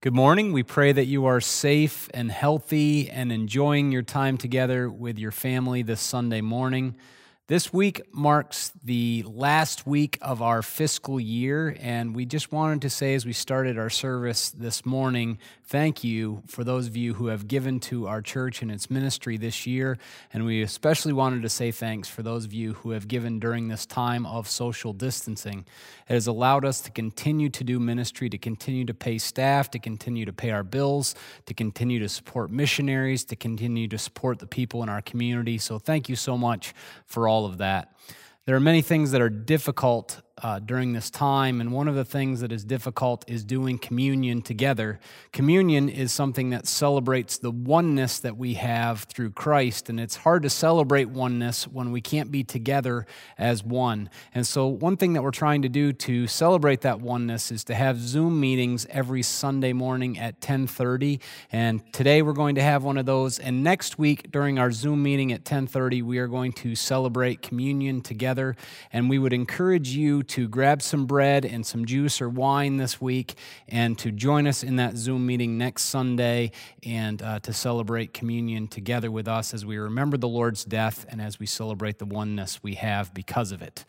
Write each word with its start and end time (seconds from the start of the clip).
Good 0.00 0.14
morning. 0.14 0.52
We 0.52 0.62
pray 0.62 0.92
that 0.92 1.06
you 1.06 1.26
are 1.26 1.40
safe 1.40 2.08
and 2.14 2.30
healthy 2.30 3.10
and 3.10 3.32
enjoying 3.32 3.90
your 3.90 4.02
time 4.02 4.38
together 4.38 4.88
with 4.88 5.18
your 5.18 5.32
family 5.32 5.82
this 5.82 6.00
Sunday 6.00 6.40
morning. 6.40 6.94
This 7.48 7.72
week 7.72 8.02
marks 8.12 8.72
the 8.84 9.24
last 9.26 9.86
week 9.86 10.18
of 10.20 10.42
our 10.42 10.60
fiscal 10.60 11.18
year, 11.18 11.74
and 11.80 12.14
we 12.14 12.26
just 12.26 12.52
wanted 12.52 12.82
to 12.82 12.90
say 12.90 13.14
as 13.14 13.24
we 13.24 13.32
started 13.32 13.78
our 13.78 13.88
service 13.88 14.50
this 14.50 14.84
morning, 14.84 15.38
thank 15.64 16.04
you 16.04 16.42
for 16.46 16.62
those 16.62 16.86
of 16.86 16.94
you 16.94 17.14
who 17.14 17.28
have 17.28 17.48
given 17.48 17.80
to 17.80 18.06
our 18.06 18.20
church 18.20 18.60
and 18.60 18.70
its 18.70 18.90
ministry 18.90 19.38
this 19.38 19.66
year. 19.66 19.96
And 20.30 20.44
we 20.44 20.60
especially 20.60 21.14
wanted 21.14 21.40
to 21.40 21.48
say 21.48 21.70
thanks 21.70 22.06
for 22.06 22.22
those 22.22 22.44
of 22.44 22.52
you 22.52 22.74
who 22.74 22.90
have 22.90 23.08
given 23.08 23.38
during 23.38 23.68
this 23.68 23.86
time 23.86 24.26
of 24.26 24.46
social 24.46 24.92
distancing. 24.92 25.64
It 26.06 26.12
has 26.12 26.26
allowed 26.26 26.66
us 26.66 26.82
to 26.82 26.90
continue 26.90 27.48
to 27.48 27.64
do 27.64 27.78
ministry, 27.78 28.28
to 28.28 28.38
continue 28.38 28.84
to 28.84 28.94
pay 28.94 29.16
staff, 29.16 29.70
to 29.70 29.78
continue 29.78 30.26
to 30.26 30.34
pay 30.34 30.50
our 30.50 30.62
bills, 30.62 31.14
to 31.46 31.54
continue 31.54 31.98
to 32.00 32.10
support 32.10 32.50
missionaries, 32.50 33.24
to 33.24 33.36
continue 33.36 33.88
to 33.88 33.96
support 33.96 34.38
the 34.38 34.46
people 34.46 34.82
in 34.82 34.90
our 34.90 35.00
community. 35.00 35.56
So 35.56 35.78
thank 35.78 36.10
you 36.10 36.16
so 36.16 36.36
much 36.36 36.74
for 37.06 37.26
all 37.26 37.37
all 37.38 37.46
of 37.46 37.58
that. 37.58 37.92
There 38.46 38.56
are 38.56 38.60
many 38.60 38.82
things 38.82 39.12
that 39.12 39.20
are 39.20 39.28
difficult 39.30 40.20
uh, 40.42 40.58
during 40.58 40.92
this 40.92 41.10
time. 41.10 41.60
And 41.60 41.72
one 41.72 41.88
of 41.88 41.94
the 41.94 42.04
things 42.04 42.40
that 42.40 42.52
is 42.52 42.64
difficult 42.64 43.24
is 43.28 43.44
doing 43.44 43.78
communion 43.78 44.42
together. 44.42 45.00
Communion 45.32 45.88
is 45.88 46.12
something 46.12 46.50
that 46.50 46.66
celebrates 46.66 47.38
the 47.38 47.50
oneness 47.50 48.18
that 48.20 48.36
we 48.36 48.54
have 48.54 49.04
through 49.04 49.30
Christ. 49.30 49.88
And 49.88 49.98
it's 49.98 50.16
hard 50.16 50.42
to 50.42 50.50
celebrate 50.50 51.06
oneness 51.06 51.66
when 51.66 51.92
we 51.92 52.00
can't 52.00 52.30
be 52.30 52.44
together 52.44 53.06
as 53.36 53.64
one. 53.64 54.10
And 54.34 54.46
so, 54.46 54.66
one 54.66 54.96
thing 54.96 55.14
that 55.14 55.22
we're 55.22 55.30
trying 55.30 55.62
to 55.62 55.68
do 55.68 55.92
to 55.92 56.26
celebrate 56.26 56.82
that 56.82 57.00
oneness 57.00 57.50
is 57.50 57.64
to 57.64 57.74
have 57.74 57.98
Zoom 57.98 58.40
meetings 58.40 58.86
every 58.90 59.22
Sunday 59.22 59.72
morning 59.72 60.18
at 60.18 60.34
1030. 60.34 61.20
And 61.52 61.92
today 61.92 62.22
we're 62.22 62.32
going 62.32 62.54
to 62.56 62.62
have 62.62 62.84
one 62.84 62.98
of 62.98 63.06
those. 63.06 63.38
And 63.38 63.62
next 63.62 63.98
week, 63.98 64.30
during 64.30 64.58
our 64.58 64.70
Zoom 64.70 65.02
meeting 65.02 65.32
at 65.32 65.40
1030, 65.40 66.02
we 66.02 66.18
are 66.18 66.28
going 66.28 66.52
to 66.52 66.74
celebrate 66.74 67.42
communion 67.42 68.00
together. 68.00 68.56
And 68.92 69.10
we 69.10 69.18
would 69.18 69.32
encourage 69.32 69.90
you 69.90 70.22
to 70.28 70.48
grab 70.48 70.82
some 70.82 71.06
bread 71.06 71.44
and 71.44 71.66
some 71.66 71.84
juice 71.84 72.20
or 72.20 72.28
wine 72.28 72.76
this 72.76 73.00
week 73.00 73.34
and 73.68 73.98
to 73.98 74.10
join 74.10 74.46
us 74.46 74.62
in 74.62 74.76
that 74.76 74.96
Zoom 74.96 75.26
meeting 75.26 75.58
next 75.58 75.84
Sunday 75.84 76.52
and 76.84 77.20
uh, 77.22 77.40
to 77.40 77.52
celebrate 77.52 78.12
communion 78.14 78.68
together 78.68 79.10
with 79.10 79.28
us 79.28 79.54
as 79.54 79.64
we 79.66 79.78
remember 79.78 80.16
the 80.16 80.28
Lord's 80.28 80.64
death 80.64 81.06
and 81.08 81.20
as 81.20 81.38
we 81.38 81.46
celebrate 81.46 81.98
the 81.98 82.06
oneness 82.06 82.62
we 82.62 82.74
have 82.74 83.12
because 83.14 83.52
of 83.52 83.62
it. 83.62 83.84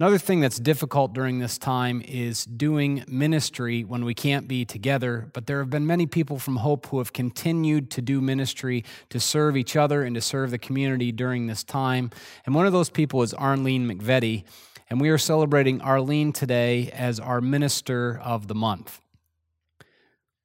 Another 0.00 0.18
thing 0.18 0.38
that's 0.38 0.60
difficult 0.60 1.12
during 1.12 1.40
this 1.40 1.58
time 1.58 2.00
is 2.06 2.44
doing 2.44 3.04
ministry 3.08 3.82
when 3.82 4.04
we 4.04 4.14
can't 4.14 4.46
be 4.46 4.64
together, 4.64 5.28
but 5.32 5.48
there 5.48 5.58
have 5.58 5.70
been 5.70 5.88
many 5.88 6.06
people 6.06 6.38
from 6.38 6.54
Hope 6.54 6.86
who 6.86 6.98
have 6.98 7.12
continued 7.12 7.90
to 7.90 8.00
do 8.00 8.20
ministry 8.20 8.84
to 9.10 9.18
serve 9.18 9.56
each 9.56 9.74
other 9.74 10.04
and 10.04 10.14
to 10.14 10.20
serve 10.20 10.52
the 10.52 10.58
community 10.58 11.10
during 11.10 11.48
this 11.48 11.64
time. 11.64 12.12
And 12.46 12.54
one 12.54 12.64
of 12.64 12.72
those 12.72 12.90
people 12.90 13.22
is 13.22 13.34
Arlene 13.34 13.88
McVetti 13.88 14.44
and 14.88 15.00
we 15.00 15.08
are 15.08 15.18
celebrating 15.18 15.80
Arlene 15.80 16.32
today 16.32 16.90
as 16.92 17.18
our 17.18 17.40
Minister 17.40 18.20
of 18.22 18.46
the 18.46 18.54
Month. 18.54 19.00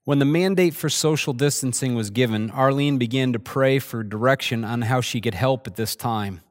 When 0.03 0.17
the 0.17 0.25
mandate 0.25 0.73
for 0.73 0.89
social 0.89 1.31
distancing 1.31 1.93
was 1.93 2.09
given, 2.09 2.49
Arlene 2.49 2.97
began 2.97 3.33
to 3.33 3.39
pray 3.39 3.77
for 3.77 4.03
direction 4.03 4.65
on 4.65 4.81
how 4.81 4.99
she 4.99 5.21
could 5.21 5.35
help 5.35 5.67
at 5.67 5.75
this 5.75 5.95
time. 5.95 6.41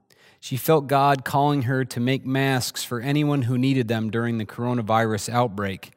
She 0.43 0.57
felt 0.57 0.89
God 0.89 1.25
calling 1.25 1.63
her 1.63 1.85
to 1.85 2.01
make 2.01 2.27
masks 2.27 2.83
for 2.83 2.99
anyone 2.99 3.43
who 3.43 3.57
needed 3.57 3.87
them 3.87 4.11
during 4.11 4.39
the 4.39 4.45
coronavirus 4.45 5.29
outbreak. 5.29 5.93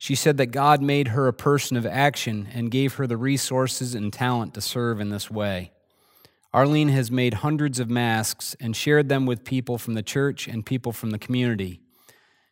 She 0.00 0.16
said 0.16 0.36
that 0.38 0.46
God 0.46 0.82
made 0.82 1.08
her 1.08 1.28
a 1.28 1.32
person 1.32 1.76
of 1.76 1.86
action 1.86 2.48
and 2.52 2.72
gave 2.72 2.94
her 2.94 3.06
the 3.06 3.16
resources 3.16 3.94
and 3.94 4.12
talent 4.12 4.52
to 4.54 4.60
serve 4.60 4.98
in 4.98 5.10
this 5.10 5.30
way. 5.30 5.70
Arlene 6.52 6.88
has 6.88 7.12
made 7.12 7.34
hundreds 7.34 7.78
of 7.78 7.88
masks 7.88 8.56
and 8.58 8.74
shared 8.74 9.08
them 9.08 9.26
with 9.26 9.44
people 9.44 9.78
from 9.78 9.94
the 9.94 10.02
church 10.02 10.48
and 10.48 10.66
people 10.66 10.90
from 10.90 11.12
the 11.12 11.18
community. 11.18 11.78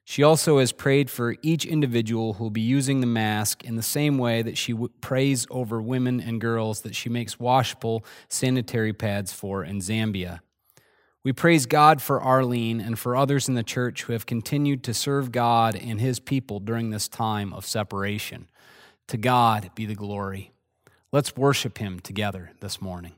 She 0.05 0.23
also 0.23 0.61
has 0.61 0.71
prayed 0.71 1.11
for 1.11 1.35
each 1.43 1.67
individual 1.67 2.35
who 2.35 2.45
will 2.45 2.51
be 2.51 2.61
using 2.61 3.01
the 3.01 3.09
mask 3.09 3.65
in 3.65 3.75
the 3.75 3.83
same 3.83 4.17
way 4.17 4.43
that 4.43 4.57
she 4.57 4.77
prays 5.01 5.49
over 5.51 5.83
women 5.83 6.21
and 6.21 6.41
girls 6.41 6.83
that 6.83 6.95
she 6.95 7.09
makes 7.09 7.41
washable 7.41 8.05
sanitary 8.29 8.93
pads 8.93 9.33
for 9.33 9.65
in 9.65 9.81
Zambia. 9.81 10.39
We 11.25 11.33
praise 11.33 11.67
God 11.67 12.03
for 12.03 12.21
Arlene 12.21 12.81
and 12.81 12.99
for 12.99 13.15
others 13.15 13.49
in 13.49 13.55
the 13.55 13.63
church 13.63 14.03
who 14.03 14.13
have 14.13 14.27
continued 14.27 14.83
to 14.85 14.95
serve 14.95 15.31
God 15.31 15.77
and 15.77 16.01
his 16.01 16.19
people 16.19 16.59
during 16.59 16.91
this 16.91 17.07
time 17.07 17.53
of 17.53 17.65
separation. 17.65 18.49
To 19.07 19.17
God 19.17 19.71
be 19.77 19.87
the 19.87 19.95
glory. 19.95 20.53
Let's 21.13 21.37
worship 21.37 21.79
him 21.79 22.01
together 22.01 22.51
this 22.61 22.81
morning. 22.81 23.15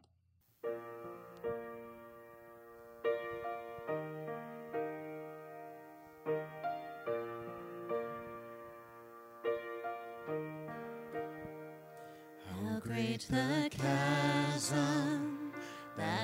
great 12.81 13.27
the 13.31 13.71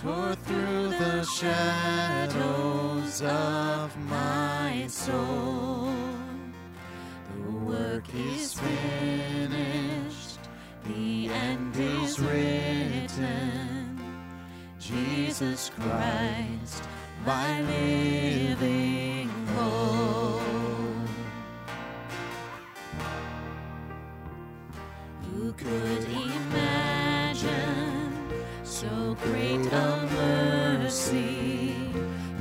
tore 0.00 0.34
through 0.44 0.90
the 0.90 1.24
shadows 1.24 3.20
of 3.22 3.96
my 4.08 4.86
soul. 4.86 5.92
The 7.34 7.50
work 7.50 8.04
is 8.14 8.54
finished, 8.54 10.38
the 10.84 11.28
end 11.28 11.76
is 11.76 12.20
written. 12.20 13.98
Jesus 14.78 15.72
Christ, 15.80 16.84
my 17.26 17.60
living 17.62 19.28
hope. 19.56 20.40
Who 25.34 25.52
could 25.54 26.07
great 29.30 29.66
a 29.72 30.08
mercy. 30.14 31.74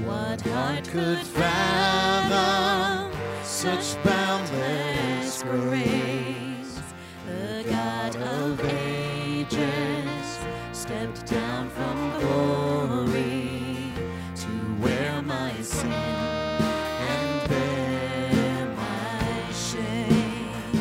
What 0.05 0.41
heart 0.41 0.87
could 0.87 1.19
fathom 1.19 3.11
such 3.43 4.01
boundless 4.03 5.43
grace? 5.43 6.81
The 7.25 7.65
God 7.69 8.15
of 8.15 8.61
ages 8.63 10.39
stepped 10.71 11.25
down 11.25 11.69
from 11.69 12.19
glory 12.19 13.91
to 14.35 14.51
wear 14.81 15.21
my 15.21 15.53
sin 15.61 15.91
and 15.91 17.49
bear 17.49 18.65
my 18.75 19.51
shame. 19.51 20.71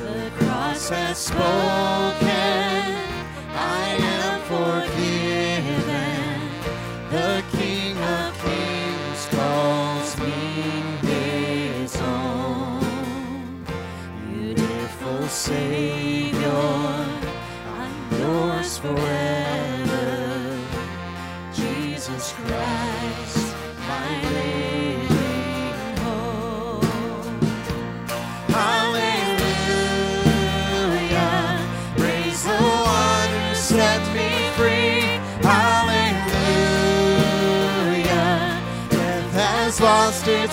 The 0.00 0.30
cross 0.38 0.88
has 0.90 1.18
spoken. 1.18 1.71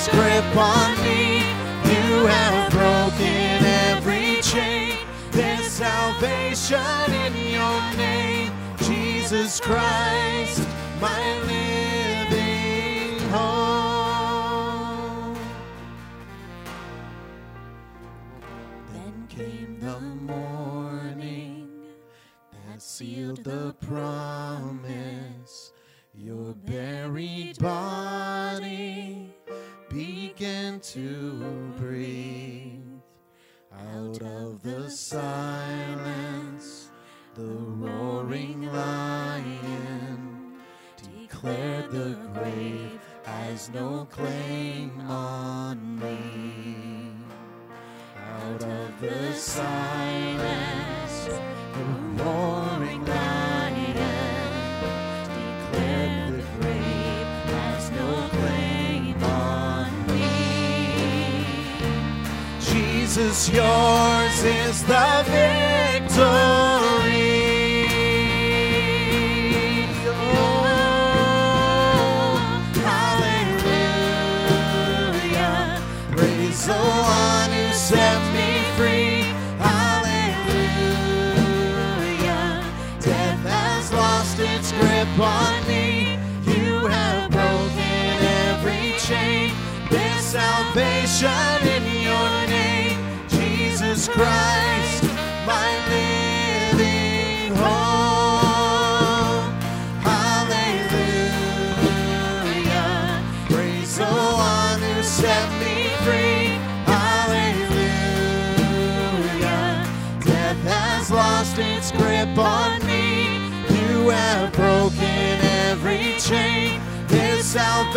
grip 0.08 0.56
on 0.56 0.96
me. 1.04 1.40
You 1.84 2.26
have 2.26 2.72
broken 2.72 3.66
every 3.66 4.42
chain. 4.42 4.96
There's 5.32 5.68
salvation 5.68 7.12
in 7.12 7.36
your 7.52 7.82
name, 7.98 8.54
Jesus 8.78 9.60
Christ, 9.60 10.66
my 11.02 11.38
living 11.52 13.20
hope. 13.30 15.38
Then 18.94 19.28
came 19.28 19.80
the 19.82 20.00
morning 20.00 21.68
that 22.68 22.82
sealed 22.82 23.44
the 23.44 23.74
promise. 23.82 25.74
Your 26.14 26.54
buried 26.54 27.60
body 27.60 29.19
began 30.40 30.80
to 30.80 31.74
breathe 31.78 32.80
out 33.78 34.22
of 34.22 34.62
the 34.62 34.90
silence. 34.90 36.88
The 37.36 37.44
roaring 37.44 38.66
lion 38.72 40.54
declared 40.96 41.92
the 41.92 42.18
grave 42.34 43.02
has 43.26 43.70
no 43.72 44.08
claim 44.10 45.02
on 45.10 46.00
me. 46.00 47.12
Out 48.18 48.64
of 48.64 49.02
the 49.02 49.34
silence, 49.34 51.26
the 51.74 51.84
roaring 52.24 53.06
lion 53.06 53.59
Jesus, 63.20 63.50
yours 63.50 64.44
is 64.46 64.82
the 64.84 65.24
victory. 65.28 66.79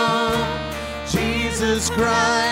Jesus 1.10 1.90
Christ, 1.90 2.51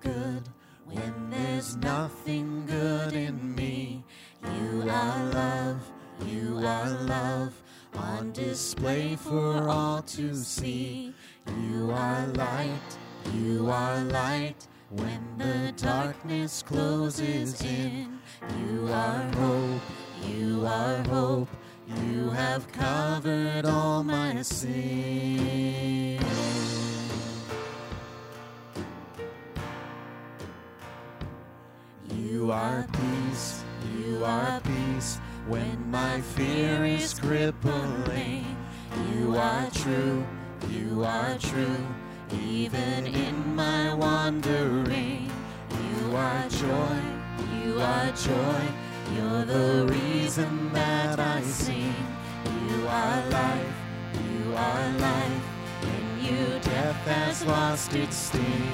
good. 0.00 0.42
When 0.86 1.30
there's 1.30 1.76
nothing 1.76 2.66
good 2.66 3.14
in 3.14 3.54
me, 3.54 4.04
you 4.42 4.82
are 4.88 5.24
love, 5.32 5.92
you 6.26 6.58
are 6.58 6.90
love. 6.90 7.52
On 7.94 8.32
display 8.32 9.16
for 9.16 9.68
all 9.68 10.02
to 10.02 10.34
see. 10.34 11.14
You 11.46 11.92
are 11.92 12.26
light, 12.28 12.98
you 13.34 13.70
are 13.70 14.00
light. 14.04 14.66
When 14.90 15.22
the 15.38 15.72
darkness 15.76 16.62
closes 16.62 17.60
in, 17.62 18.18
you 18.60 18.88
are 18.88 19.22
hope, 19.36 19.82
you 20.28 20.66
are 20.66 21.02
hope. 21.04 21.48
You 21.86 22.30
have 22.30 22.70
covered 22.72 23.66
all 23.66 24.02
my 24.02 24.42
sin. 24.42 25.61
You 37.44 39.36
are 39.36 39.68
true, 39.72 40.24
you 40.70 41.02
are 41.02 41.36
true. 41.38 41.86
Even 42.40 43.06
in 43.06 43.56
my 43.56 43.92
wandering, 43.94 45.28
you 45.68 46.16
are 46.16 46.48
joy, 46.48 47.00
you 47.64 47.80
are 47.80 48.12
joy. 48.12 48.62
You're 49.16 49.44
the 49.44 49.86
reason 49.90 50.72
that 50.72 51.18
I 51.18 51.42
sing. 51.42 51.92
You 52.68 52.86
are 52.86 53.28
life, 53.30 53.74
you 54.14 54.54
are 54.54 54.88
life. 54.98 55.42
In 55.82 56.24
you, 56.24 56.46
death 56.60 57.04
has 57.06 57.44
lost 57.44 57.92
its 57.94 58.16
sting. 58.16 58.71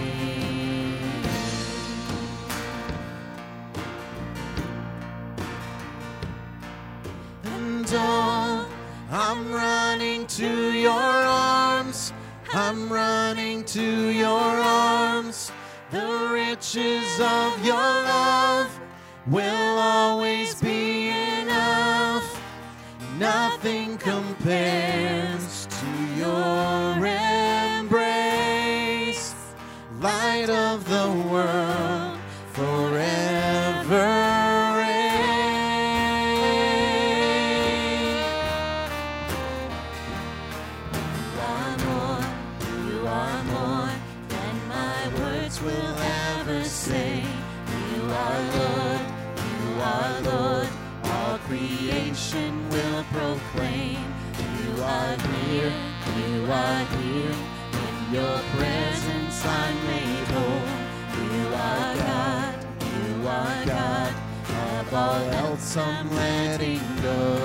All 64.91 65.21
else 65.33 65.77
I'm 65.77 66.11
letting 66.15 66.81
go. 67.03 67.38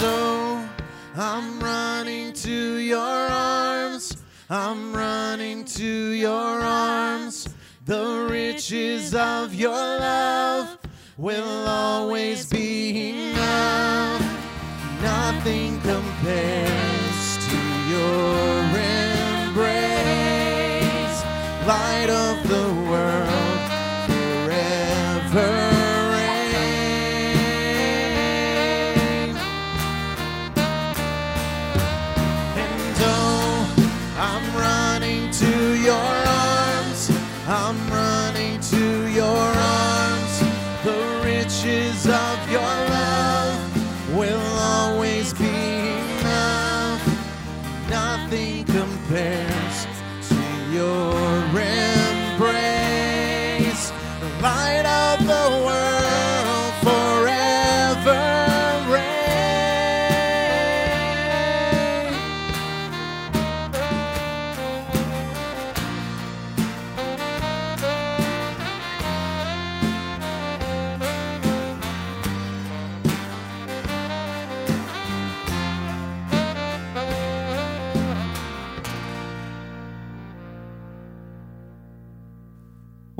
Oh, 0.00 0.70
I'm 1.16 1.60
running 1.60 2.32
to 2.32 2.76
your 2.76 2.98
arms. 2.98 4.16
I'm 4.48 4.94
running 4.94 5.66
to 5.66 5.84
your 5.84 6.32
arms, 6.32 7.48
the 7.84 8.26
riches 8.30 9.14
of 9.14 9.54
your 9.54 9.72
love 9.72 10.78
will 11.18 11.68
always 11.68 12.48
be 12.48 13.10
enough. 13.10 14.22
Nothing 15.02 15.78
compares 15.82 16.67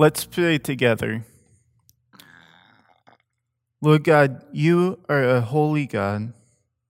Let's 0.00 0.24
pray 0.26 0.58
together. 0.58 1.24
Lord 3.80 4.04
God, 4.04 4.44
you 4.52 5.00
are 5.08 5.24
a 5.24 5.40
holy 5.40 5.86
God. 5.86 6.34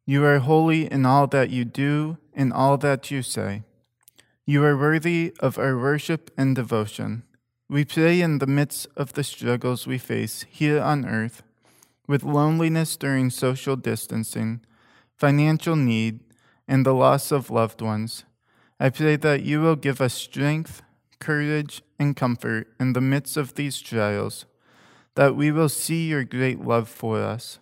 You 0.04 0.26
are 0.26 0.40
holy 0.40 0.92
in 0.92 1.06
all 1.06 1.26
that 1.28 1.48
you 1.48 1.64
do 1.64 2.18
and 2.34 2.52
all 2.52 2.76
that 2.76 3.10
you 3.10 3.22
say. 3.22 3.62
You 4.44 4.62
are 4.62 4.76
worthy 4.76 5.32
of 5.40 5.56
our 5.56 5.78
worship 5.78 6.30
and 6.36 6.54
devotion. 6.54 7.22
We 7.66 7.86
pray 7.86 8.20
in 8.20 8.40
the 8.40 8.46
midst 8.46 8.88
of 8.94 9.14
the 9.14 9.24
struggles 9.24 9.86
we 9.86 9.96
face 9.96 10.44
here 10.46 10.78
on 10.78 11.06
earth, 11.06 11.42
with 12.06 12.22
loneliness 12.22 12.94
during 12.98 13.30
social 13.30 13.76
distancing, 13.76 14.60
financial 15.16 15.76
need, 15.76 16.20
and 16.68 16.84
the 16.84 16.92
loss 16.92 17.32
of 17.32 17.48
loved 17.48 17.80
ones. 17.80 18.24
I 18.78 18.90
pray 18.90 19.16
that 19.16 19.44
you 19.44 19.62
will 19.62 19.76
give 19.76 20.02
us 20.02 20.12
strength, 20.12 20.82
courage, 21.20 21.80
and 21.99 22.17
comfort 22.17 22.69
in 22.78 22.93
the 22.93 23.00
midst 23.00 23.37
of 23.37 23.55
these 23.55 23.81
trials, 23.81 24.47
that 25.14 25.35
we 25.35 25.50
will 25.50 25.69
see 25.69 26.09
your 26.09 26.25
great 26.25 26.61
love 26.61 26.88
for 26.88 27.21
us. 27.21 27.59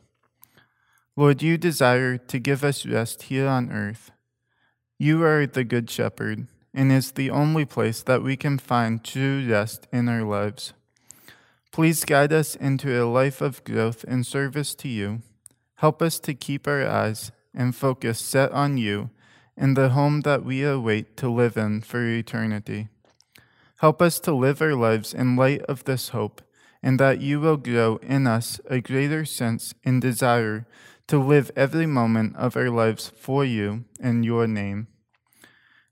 Lord, 1.16 1.42
you 1.42 1.56
desire 1.56 2.18
to 2.18 2.38
give 2.38 2.62
us 2.62 2.84
rest 2.84 3.24
here 3.24 3.46
on 3.46 3.72
earth. 3.72 4.10
You 4.98 5.24
are 5.24 5.46
the 5.46 5.64
Good 5.64 5.90
Shepherd, 5.90 6.46
and 6.74 6.92
is 6.92 7.12
the 7.12 7.30
only 7.30 7.64
place 7.64 8.02
that 8.02 8.22
we 8.22 8.36
can 8.36 8.58
find 8.58 9.02
true 9.02 9.46
rest 9.48 9.86
in 9.92 10.08
our 10.08 10.22
lives. 10.22 10.74
Please 11.72 12.04
guide 12.04 12.32
us 12.32 12.54
into 12.54 13.02
a 13.02 13.04
life 13.04 13.40
of 13.40 13.64
growth 13.64 14.04
and 14.06 14.26
service 14.26 14.74
to 14.76 14.88
you. 14.88 15.22
Help 15.76 16.00
us 16.00 16.18
to 16.20 16.34
keep 16.34 16.66
our 16.66 16.86
eyes 16.86 17.32
and 17.54 17.74
focus 17.74 18.18
set 18.18 18.52
on 18.52 18.76
you 18.76 19.10
and 19.56 19.76
the 19.76 19.90
home 19.90 20.20
that 20.22 20.44
we 20.44 20.62
await 20.62 21.16
to 21.16 21.30
live 21.30 21.56
in 21.56 21.80
for 21.80 22.04
eternity. 22.04 22.88
Help 23.80 24.00
us 24.00 24.18
to 24.20 24.34
live 24.34 24.62
our 24.62 24.74
lives 24.74 25.12
in 25.12 25.36
light 25.36 25.60
of 25.62 25.84
this 25.84 26.08
hope, 26.10 26.40
and 26.82 26.98
that 26.98 27.20
you 27.20 27.40
will 27.40 27.58
grow 27.58 27.96
in 27.96 28.26
us 28.26 28.58
a 28.70 28.80
greater 28.80 29.24
sense 29.24 29.74
and 29.84 30.00
desire 30.00 30.66
to 31.08 31.18
live 31.18 31.50
every 31.54 31.86
moment 31.86 32.34
of 32.36 32.56
our 32.56 32.70
lives 32.70 33.12
for 33.16 33.44
you 33.44 33.84
in 34.00 34.22
your 34.22 34.46
name. 34.46 34.88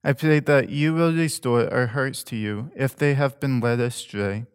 I 0.03 0.12
pray 0.12 0.41
that 0.41 0.71
you 0.71 0.95
will 0.95 1.12
restore 1.12 1.73
our 1.73 1.88
hearts 1.88 2.23
to 2.25 2.37
you 2.37 2.71
if 2.75 2.97
they 2.97 3.14
have 3.14 3.41
been 3.41 3.61
led 3.61 3.81
astray. 3.81 4.47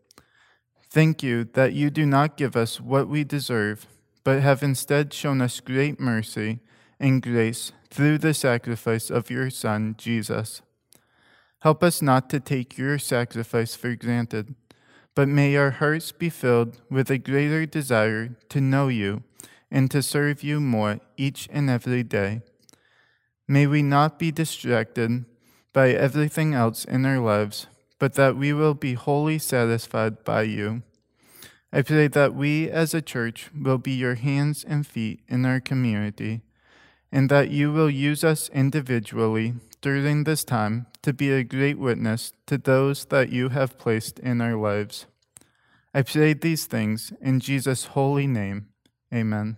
Thank 0.89 1.21
you 1.21 1.43
that 1.53 1.73
you 1.73 1.89
do 1.89 2.05
not 2.05 2.35
give 2.35 2.55
us 2.55 2.81
what 2.81 3.07
we 3.07 3.23
deserve, 3.23 3.85
but 4.23 4.41
have 4.41 4.63
instead 4.63 5.13
shown 5.13 5.41
us 5.41 5.59
great 5.59 5.99
mercy 5.99 6.59
and 6.99 7.21
grace 7.21 7.71
through 7.89 8.17
the 8.17 8.33
sacrifice 8.33 9.09
of 9.09 9.29
your 9.29 9.49
Son, 9.49 9.95
Jesus. 9.97 10.61
Help 11.61 11.83
us 11.83 12.01
not 12.01 12.29
to 12.29 12.39
take 12.39 12.77
your 12.77 12.97
sacrifice 12.97 13.75
for 13.75 13.95
granted, 13.95 14.55
but 15.13 15.27
may 15.27 15.57
our 15.57 15.71
hearts 15.71 16.13
be 16.13 16.29
filled 16.29 16.79
with 16.89 17.09
a 17.09 17.17
greater 17.17 17.65
desire 17.65 18.37
to 18.47 18.61
know 18.61 18.87
you 18.87 19.23
and 19.69 19.91
to 19.91 20.01
serve 20.01 20.41
you 20.41 20.61
more 20.61 20.99
each 21.17 21.49
and 21.51 21.69
every 21.69 22.03
day. 22.03 22.41
May 23.45 23.67
we 23.67 23.81
not 23.81 24.17
be 24.17 24.31
distracted 24.31 25.25
by 25.73 25.89
everything 25.89 26.53
else 26.53 26.85
in 26.85 27.05
our 27.05 27.19
lives, 27.19 27.67
but 27.99 28.13
that 28.13 28.37
we 28.37 28.53
will 28.53 28.73
be 28.73 28.93
wholly 28.93 29.37
satisfied 29.37 30.23
by 30.23 30.43
you. 30.43 30.83
I 31.73 31.81
pray 31.81 32.07
that 32.07 32.33
we 32.33 32.69
as 32.69 32.93
a 32.93 33.01
church 33.01 33.49
will 33.53 33.77
be 33.77 33.91
your 33.91 34.15
hands 34.15 34.63
and 34.63 34.87
feet 34.87 35.19
in 35.27 35.45
our 35.45 35.59
community, 35.59 36.41
and 37.11 37.29
that 37.29 37.51
you 37.51 37.73
will 37.73 37.89
use 37.89 38.23
us 38.23 38.49
individually 38.49 39.55
during 39.81 40.23
this 40.23 40.43
time 40.43 40.87
to 41.03 41.13
be 41.13 41.31
a 41.31 41.43
great 41.43 41.79
witness 41.79 42.33
to 42.47 42.57
those 42.57 43.05
that 43.05 43.29
you 43.29 43.49
have 43.49 43.77
placed 43.77 44.19
in 44.19 44.41
our 44.41 44.55
lives. 44.55 45.05
I 45.93 46.01
pray 46.01 46.33
these 46.33 46.65
things 46.65 47.13
in 47.21 47.39
Jesus' 47.39 47.85
holy 47.85 48.27
name. 48.27 48.67
Amen. 49.13 49.57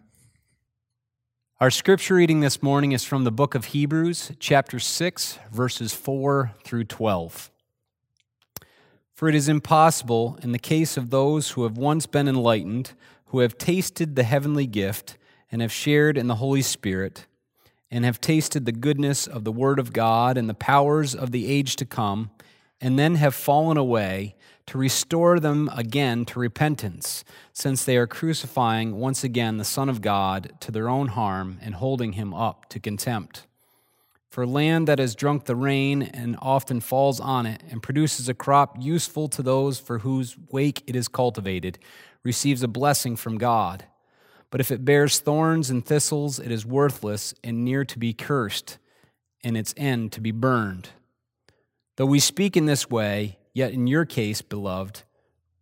Our 1.60 1.70
scripture 1.70 2.16
reading 2.16 2.40
this 2.40 2.64
morning 2.64 2.92
is 2.92 3.04
from 3.04 3.24
the 3.24 3.32
book 3.32 3.54
of 3.54 3.66
Hebrews, 3.66 4.32
chapter 4.40 4.80
6, 4.80 5.40
verses 5.52 5.94
4 5.94 6.54
through 6.64 6.86
12. 6.86 7.52
For 9.14 9.30
it 9.30 9.36
is 9.36 9.48
impossible, 9.48 10.40
in 10.42 10.54
the 10.54 10.58
case 10.58 10.98
of 10.98 11.12
those 11.12 11.52
who 11.52 11.64
have 11.64 11.78
once 11.78 12.08
been 12.08 12.28
enlightened, 12.28 12.94
who 13.26 13.40
have 13.40 13.60
tasted 13.60 14.16
the 14.16 14.24
heavenly 14.24 14.66
gift, 14.66 15.18
and 15.52 15.62
have 15.62 15.72
shared 15.72 16.18
in 16.18 16.28
the 16.28 16.36
Holy 16.36 16.64
Spirit, 16.64 17.28
and 17.92 18.06
have 18.06 18.22
tasted 18.22 18.66
the 18.66 18.72
goodness 18.72 19.28
of 19.28 19.44
the 19.44 19.52
Word 19.52 19.78
of 19.78 19.94
God 19.94 20.38
and 20.38 20.50
the 20.50 20.54
powers 20.54 21.14
of 21.14 21.32
the 21.32 21.52
age 21.52 21.76
to 21.76 21.86
come, 21.86 22.32
and 22.80 22.98
then 22.98 23.16
have 23.16 23.36
fallen 23.36 23.78
away, 23.78 24.36
to 24.68 24.78
restore 24.78 25.40
them 25.40 25.70
again 25.76 26.24
to 26.24 26.40
repentance, 26.40 27.26
since 27.52 27.84
they 27.84 27.98
are 27.98 28.08
crucifying 28.08 28.96
once 28.96 29.24
again 29.24 29.58
the 29.58 29.66
Son 29.66 29.90
of 29.90 30.02
God 30.02 30.54
to 30.62 30.72
their 30.72 30.88
own 30.88 31.10
harm 31.10 31.60
and 31.62 31.76
holding 31.76 32.14
him 32.14 32.34
up 32.34 32.70
to 32.70 32.80
contempt. 32.80 33.48
For 34.30 34.48
land 34.48 34.88
that 34.88 35.00
has 35.00 35.14
drunk 35.14 35.44
the 35.44 35.58
rain 35.58 36.02
and 36.02 36.38
often 36.42 36.80
falls 36.80 37.20
on 37.20 37.46
it 37.46 37.62
and 37.70 37.84
produces 37.84 38.30
a 38.30 38.34
crop 38.34 38.78
useful 38.80 39.28
to 39.28 39.44
those 39.44 39.78
for 39.78 40.00
whose 40.00 40.38
wake 40.52 40.84
it 40.88 40.96
is 40.96 41.10
cultivated 41.10 41.78
receives 42.24 42.64
a 42.64 42.70
blessing 42.70 43.18
from 43.18 43.38
God. 43.38 43.86
But 44.52 44.62
if 44.62 44.70
it 44.70 44.86
bears 44.86 45.20
thorns 45.20 45.70
and 45.70 45.84
thistles, 45.84 46.38
it 46.38 46.52
is 46.52 46.66
worthless 46.66 47.34
and 47.44 47.66
near 47.66 47.84
to 47.86 47.98
be 47.98 48.14
cursed, 48.14 48.78
and 49.44 49.58
its 49.58 49.74
end 49.76 50.12
to 50.12 50.22
be 50.22 50.32
burned. 50.32 50.90
Though 51.96 52.06
we 52.06 52.20
speak 52.20 52.56
in 52.56 52.66
this 52.68 52.90
way, 52.90 53.40
yet 53.54 53.74
in 53.74 53.88
your 53.88 54.06
case, 54.06 54.42
beloved, 54.42 55.04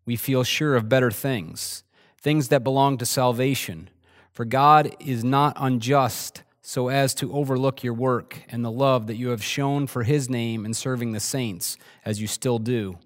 we 0.05 0.15
feel 0.15 0.43
sure 0.43 0.75
of 0.75 0.89
better 0.89 1.11
things, 1.11 1.83
things 2.19 2.49
that 2.49 2.63
belong 2.63 2.97
to 2.97 3.05
salvation. 3.05 3.89
For 4.31 4.43
God 4.43 4.95
is 4.99 5.23
not 5.23 5.53
unjust 5.57 6.43
so 6.61 6.87
as 6.87 7.13
to 7.15 7.33
overlook 7.33 7.83
your 7.83 7.93
work 7.93 8.43
and 8.49 8.63
the 8.63 8.71
love 8.71 9.07
that 9.07 9.17
you 9.17 9.29
have 9.29 9.43
shown 9.43 9.87
for 9.87 10.03
his 10.03 10.29
name 10.29 10.65
in 10.65 10.73
serving 10.73 11.11
the 11.11 11.19
saints, 11.19 11.77
as 12.05 12.21
you 12.21 12.27
still 12.27 12.59
do. 12.59 12.97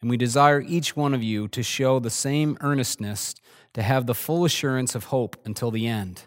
And 0.00 0.10
we 0.10 0.16
desire 0.16 0.60
each 0.60 0.96
one 0.96 1.14
of 1.14 1.22
you 1.22 1.48
to 1.48 1.62
show 1.62 1.98
the 1.98 2.10
same 2.10 2.56
earnestness 2.60 3.34
to 3.74 3.82
have 3.82 4.06
the 4.06 4.14
full 4.14 4.44
assurance 4.44 4.94
of 4.94 5.04
hope 5.04 5.36
until 5.44 5.70
the 5.70 5.86
end, 5.86 6.24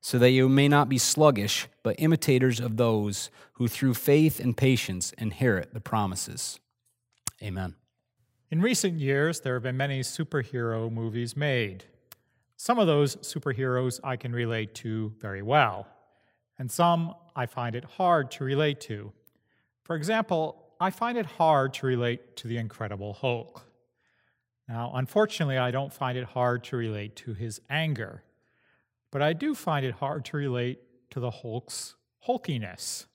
so 0.00 0.18
that 0.18 0.30
you 0.30 0.48
may 0.48 0.68
not 0.68 0.88
be 0.88 0.98
sluggish, 0.98 1.68
but 1.82 1.96
imitators 1.98 2.60
of 2.60 2.76
those 2.76 3.30
who 3.54 3.68
through 3.68 3.94
faith 3.94 4.38
and 4.38 4.56
patience 4.56 5.12
inherit 5.18 5.72
the 5.72 5.80
promises. 5.80 6.60
Amen. 7.42 7.74
In 8.50 8.60
recent 8.60 9.00
years, 9.00 9.40
there 9.40 9.54
have 9.54 9.62
been 9.62 9.76
many 9.76 10.00
superhero 10.00 10.92
movies 10.92 11.36
made. 11.36 11.84
Some 12.56 12.78
of 12.78 12.86
those 12.86 13.16
superheroes 13.16 13.98
I 14.04 14.16
can 14.16 14.32
relate 14.32 14.74
to 14.76 15.12
very 15.18 15.42
well 15.42 15.86
and 16.58 16.70
some 16.70 17.14
I 17.34 17.46
find 17.46 17.74
it 17.74 17.84
hard 17.84 18.30
to 18.32 18.44
relate 18.44 18.80
to. 18.82 19.12
For 19.84 19.94
example, 19.96 20.65
I 20.78 20.90
find 20.90 21.16
it 21.16 21.26
hard 21.26 21.74
to 21.74 21.86
relate 21.86 22.36
to 22.36 22.48
the 22.48 22.58
Incredible 22.58 23.14
Hulk. 23.14 23.64
Now, 24.68 24.92
unfortunately, 24.94 25.58
I 25.58 25.70
don't 25.70 25.92
find 25.92 26.18
it 26.18 26.24
hard 26.24 26.64
to 26.64 26.76
relate 26.76 27.16
to 27.16 27.34
his 27.34 27.60
anger, 27.70 28.22
but 29.10 29.22
I 29.22 29.32
do 29.32 29.54
find 29.54 29.86
it 29.86 29.94
hard 29.94 30.24
to 30.26 30.36
relate 30.36 30.80
to 31.10 31.20
the 31.20 31.30
Hulk's 31.30 31.94
hulkiness. 32.26 33.06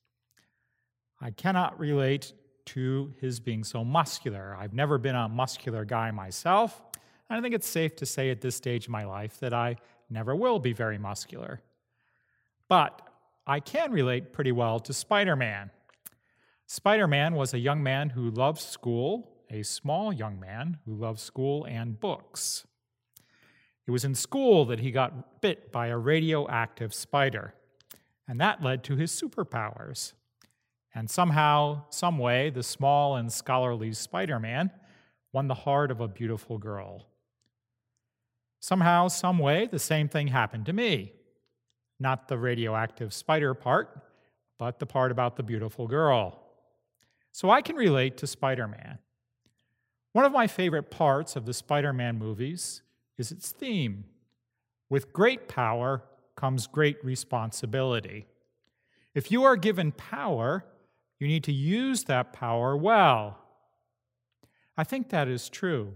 I 1.19 1.31
cannot 1.31 1.79
relate 1.79 2.33
to 2.67 3.13
his 3.19 3.39
being 3.39 3.63
so 3.63 3.83
muscular. 3.83 4.55
I've 4.57 4.73
never 4.73 4.97
been 4.97 5.15
a 5.15 5.27
muscular 5.27 5.85
guy 5.85 6.09
myself, 6.11 6.81
and 7.29 7.37
I 7.37 7.41
think 7.41 7.53
it's 7.53 7.67
safe 7.67 7.95
to 7.97 8.05
say 8.05 8.29
at 8.31 8.41
this 8.41 8.55
stage 8.55 8.85
of 8.85 8.91
my 8.91 9.03
life 9.03 9.39
that 9.39 9.53
I 9.53 9.75
never 10.09 10.35
will 10.35 10.57
be 10.57 10.73
very 10.73 10.97
muscular. 10.97 11.61
But 12.67 13.01
I 13.45 13.59
can 13.59 13.91
relate 13.91 14.33
pretty 14.33 14.51
well 14.51 14.79
to 14.79 14.93
Spider 14.93 15.35
Man. 15.35 15.69
Spider 16.73 17.05
Man 17.05 17.35
was 17.35 17.53
a 17.53 17.59
young 17.59 17.83
man 17.83 18.11
who 18.11 18.31
loved 18.31 18.61
school, 18.61 19.29
a 19.49 19.61
small 19.61 20.13
young 20.13 20.39
man 20.39 20.77
who 20.85 20.95
loved 20.95 21.19
school 21.19 21.65
and 21.65 21.99
books. 21.99 22.65
It 23.85 23.91
was 23.91 24.05
in 24.05 24.15
school 24.15 24.63
that 24.67 24.79
he 24.79 24.89
got 24.89 25.41
bit 25.41 25.73
by 25.73 25.87
a 25.87 25.97
radioactive 25.97 26.93
spider, 26.93 27.55
and 28.25 28.39
that 28.39 28.63
led 28.63 28.85
to 28.85 28.95
his 28.95 29.11
superpowers. 29.11 30.13
And 30.95 31.09
somehow, 31.09 31.81
some 31.89 32.17
way, 32.17 32.49
the 32.49 32.63
small 32.63 33.17
and 33.17 33.29
scholarly 33.33 33.91
Spider 33.91 34.39
Man 34.39 34.72
won 35.33 35.50
the 35.50 35.53
heart 35.53 35.91
of 35.91 36.00
a 36.00 36.07
beautiful 36.07 36.57
girl. 36.57 37.05
Somehow, 38.61 39.09
some 39.09 39.39
way, 39.39 39.67
the 39.69 39.77
same 39.77 40.07
thing 40.07 40.27
happened 40.27 40.67
to 40.67 40.74
me 40.74 41.11
not 42.00 42.29
the 42.29 42.37
radioactive 42.37 43.13
spider 43.13 43.53
part, 43.53 44.03
but 44.57 44.79
the 44.79 44.85
part 44.85 45.11
about 45.11 45.35
the 45.35 45.43
beautiful 45.43 45.85
girl. 45.85 46.40
So 47.31 47.50
I 47.50 47.61
can 47.61 47.75
relate 47.75 48.17
to 48.17 48.27
Spider 48.27 48.67
Man. 48.67 49.00
One 50.13 50.25
of 50.25 50.33
my 50.33 50.48
favorite 50.48 50.91
parts 50.91 51.35
of 51.35 51.46
the 51.46 51.53
Spider 51.53 51.94
Man 51.94 52.17
movies 52.17 52.81
is 53.17 53.31
its 53.31 53.51
theme. 53.51 54.05
With 54.89 55.13
great 55.13 55.48
power 55.48 56.03
comes 56.35 56.67
great 56.67 57.03
responsibility. 57.03 58.27
If 59.13 59.31
you 59.31 59.44
are 59.44 59.55
given 59.55 59.91
power, 59.91 60.65
you 61.20 61.27
need 61.27 61.44
to 61.46 61.53
use 61.53 62.03
that 62.05 62.33
power 62.33 62.75
well. 62.75 63.37
I 64.75 64.83
think 64.83 65.09
that 65.09 65.27
is 65.27 65.50
true. 65.50 65.94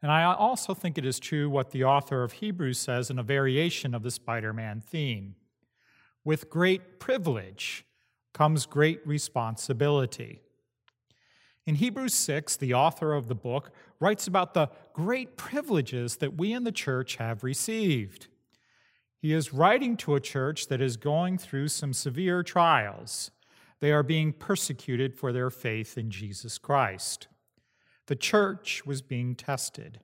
And 0.00 0.12
I 0.12 0.22
also 0.22 0.74
think 0.74 0.96
it 0.96 1.04
is 1.04 1.18
true 1.18 1.50
what 1.50 1.72
the 1.72 1.84
author 1.84 2.22
of 2.22 2.32
Hebrews 2.32 2.78
says 2.78 3.10
in 3.10 3.18
a 3.18 3.24
variation 3.24 3.94
of 3.94 4.02
the 4.02 4.10
Spider 4.10 4.52
Man 4.52 4.80
theme. 4.80 5.34
With 6.24 6.48
great 6.48 7.00
privilege 7.00 7.84
comes 8.38 8.66
great 8.66 9.04
responsibility. 9.04 10.40
In 11.66 11.74
Hebrews 11.74 12.14
6, 12.14 12.56
the 12.56 12.72
author 12.72 13.12
of 13.12 13.26
the 13.26 13.34
book 13.34 13.72
writes 13.98 14.28
about 14.28 14.54
the 14.54 14.70
great 14.92 15.36
privileges 15.36 16.18
that 16.18 16.38
we 16.38 16.52
in 16.52 16.62
the 16.62 16.70
church 16.70 17.16
have 17.16 17.42
received. 17.42 18.28
He 19.20 19.32
is 19.32 19.52
writing 19.52 19.96
to 19.96 20.14
a 20.14 20.20
church 20.20 20.68
that 20.68 20.80
is 20.80 20.96
going 20.96 21.36
through 21.36 21.66
some 21.66 21.92
severe 21.92 22.44
trials. 22.44 23.32
They 23.80 23.90
are 23.90 24.04
being 24.04 24.32
persecuted 24.32 25.16
for 25.16 25.32
their 25.32 25.50
faith 25.50 25.98
in 25.98 26.08
Jesus 26.08 26.58
Christ. 26.58 27.26
The 28.06 28.14
church 28.14 28.86
was 28.86 29.02
being 29.02 29.34
tested. 29.34 29.98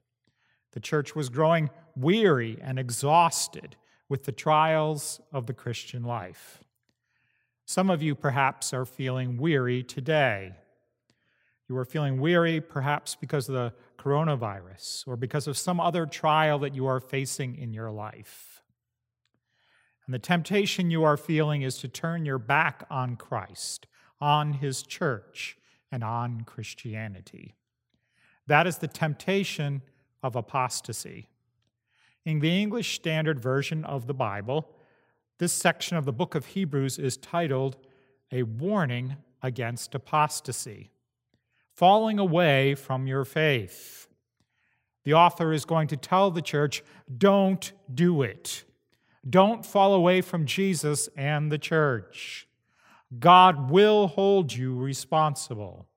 The 0.73 0.81
church 0.81 1.15
was 1.15 1.29
growing 1.29 1.71
weary 1.95 2.59
and 2.61 2.81
exhausted 2.81 3.77
with 4.09 4.25
the 4.25 4.33
trials 4.33 5.21
of 5.33 5.47
the 5.47 5.55
Christian 5.55 6.03
life. 6.03 6.64
Some 7.67 7.91
of 7.91 8.03
you 8.03 8.15
perhaps 8.15 8.73
are 8.75 8.85
feeling 8.85 9.37
weary 9.37 9.83
today. 9.83 10.53
You 11.69 11.77
are 11.79 11.85
feeling 11.85 12.21
weary 12.21 12.61
perhaps 12.61 13.17
because 13.17 13.49
of 13.49 13.55
the 13.55 13.73
coronavirus 13.99 15.09
or 15.09 15.17
because 15.17 15.47
of 15.47 15.57
some 15.57 15.81
other 15.81 16.05
trial 16.05 16.59
that 16.59 16.75
you 16.75 16.87
are 16.87 17.01
facing 17.01 17.57
in 17.57 17.73
your 17.73 17.91
life. 17.91 18.63
And 20.07 20.15
the 20.15 20.19
temptation 20.19 20.91
you 20.91 21.05
are 21.05 21.17
feeling 21.17 21.63
is 21.63 21.79
to 21.79 21.89
turn 21.89 22.27
your 22.27 22.39
back 22.39 22.85
on 22.91 23.17
Christ, 23.17 23.87
on 24.21 24.55
his 24.55 24.83
church, 24.83 25.57
and 25.91 26.05
on 26.05 26.43
Christianity. 26.43 27.55
That 28.47 28.67
is 28.67 28.79
the 28.79 28.89
temptation 28.89 29.81
of 30.23 30.37
apostasy. 30.37 31.29
In 32.27 32.41
the 32.41 32.61
English 32.61 32.95
Standard 32.95 33.41
Version 33.41 33.85
of 33.85 34.07
the 34.07 34.15
Bible, 34.15 34.69
this 35.39 35.53
section 35.53 35.97
of 35.97 36.05
the 36.05 36.13
book 36.13 36.35
of 36.35 36.47
Hebrews 36.47 36.99
is 36.99 37.17
titled 37.17 37.77
A 38.31 38.45
Warning 38.45 39.17
Against 39.43 39.95
Apostasy, 39.95 40.91
falling 41.75 42.19
away 42.19 42.75
from 42.75 43.07
your 43.07 43.25
faith. 43.25 44.07
The 45.05 45.15
author 45.15 45.53
is 45.53 45.65
going 45.65 45.89
to 45.89 45.97
tell 45.97 46.31
the 46.31 46.41
church 46.41 46.83
don't 47.19 47.73
do 47.93 48.23
it. 48.23 48.65
Don't 49.29 49.67
fall 49.67 49.93
away 49.93 50.21
from 50.21 50.47
Jesus 50.47 51.09
and 51.17 51.51
the 51.51 51.59
church. 51.59 52.47
God 53.19 53.71
will 53.71 54.07
hold 54.07 54.53
you 54.53 54.75
responsible. 54.75 55.89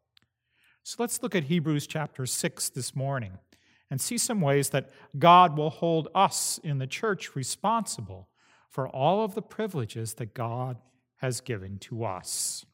So 0.84 0.98
let's 1.00 1.22
look 1.22 1.36
at 1.36 1.46
Hebrews 1.46 1.86
chapter 1.86 2.26
6 2.26 2.70
this 2.70 2.96
morning 2.96 3.34
and 3.90 4.02
see 4.02 4.18
some 4.18 4.42
ways 4.42 4.70
that 4.70 4.90
God 5.18 5.58
will 5.58 5.70
hold 5.70 6.08
us 6.16 6.60
in 6.64 6.80
the 6.80 6.88
church 6.88 7.36
responsible 7.36 8.28
for 8.70 8.88
all 8.88 9.24
of 9.24 9.36
the 9.36 9.42
privileges 9.42 10.16
that 10.16 10.34
God 10.34 10.78
has 11.18 11.42
given 11.42 11.80
to 11.80 12.04
us. 12.04 12.66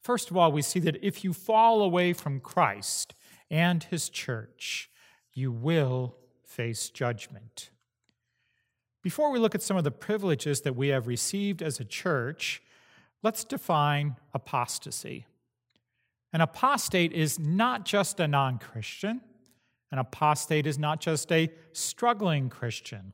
First 0.00 0.30
of 0.30 0.36
all, 0.36 0.52
we 0.52 0.62
see 0.62 0.80
that 0.80 1.02
if 1.02 1.24
you 1.24 1.32
fall 1.32 1.82
away 1.82 2.12
from 2.12 2.40
Christ 2.40 3.14
and 3.50 3.82
his 3.82 4.08
church, 4.08 4.90
you 5.32 5.50
will 5.50 6.16
face 6.44 6.90
judgment. 6.90 7.70
Before 9.02 9.30
we 9.30 9.38
look 9.38 9.54
at 9.54 9.62
some 9.62 9.76
of 9.76 9.84
the 9.84 9.90
privileges 9.90 10.62
that 10.62 10.76
we 10.76 10.88
have 10.88 11.06
received 11.06 11.62
as 11.62 11.80
a 11.80 11.84
church, 11.84 12.62
let's 13.22 13.44
define 13.44 14.16
apostasy. 14.32 15.26
An 16.32 16.40
apostate 16.40 17.12
is 17.12 17.38
not 17.38 17.84
just 17.84 18.18
a 18.18 18.26
non 18.26 18.58
Christian, 18.58 19.20
an 19.92 19.98
apostate 19.98 20.66
is 20.66 20.78
not 20.78 21.00
just 21.00 21.30
a 21.30 21.50
struggling 21.72 22.48
Christian. 22.48 23.12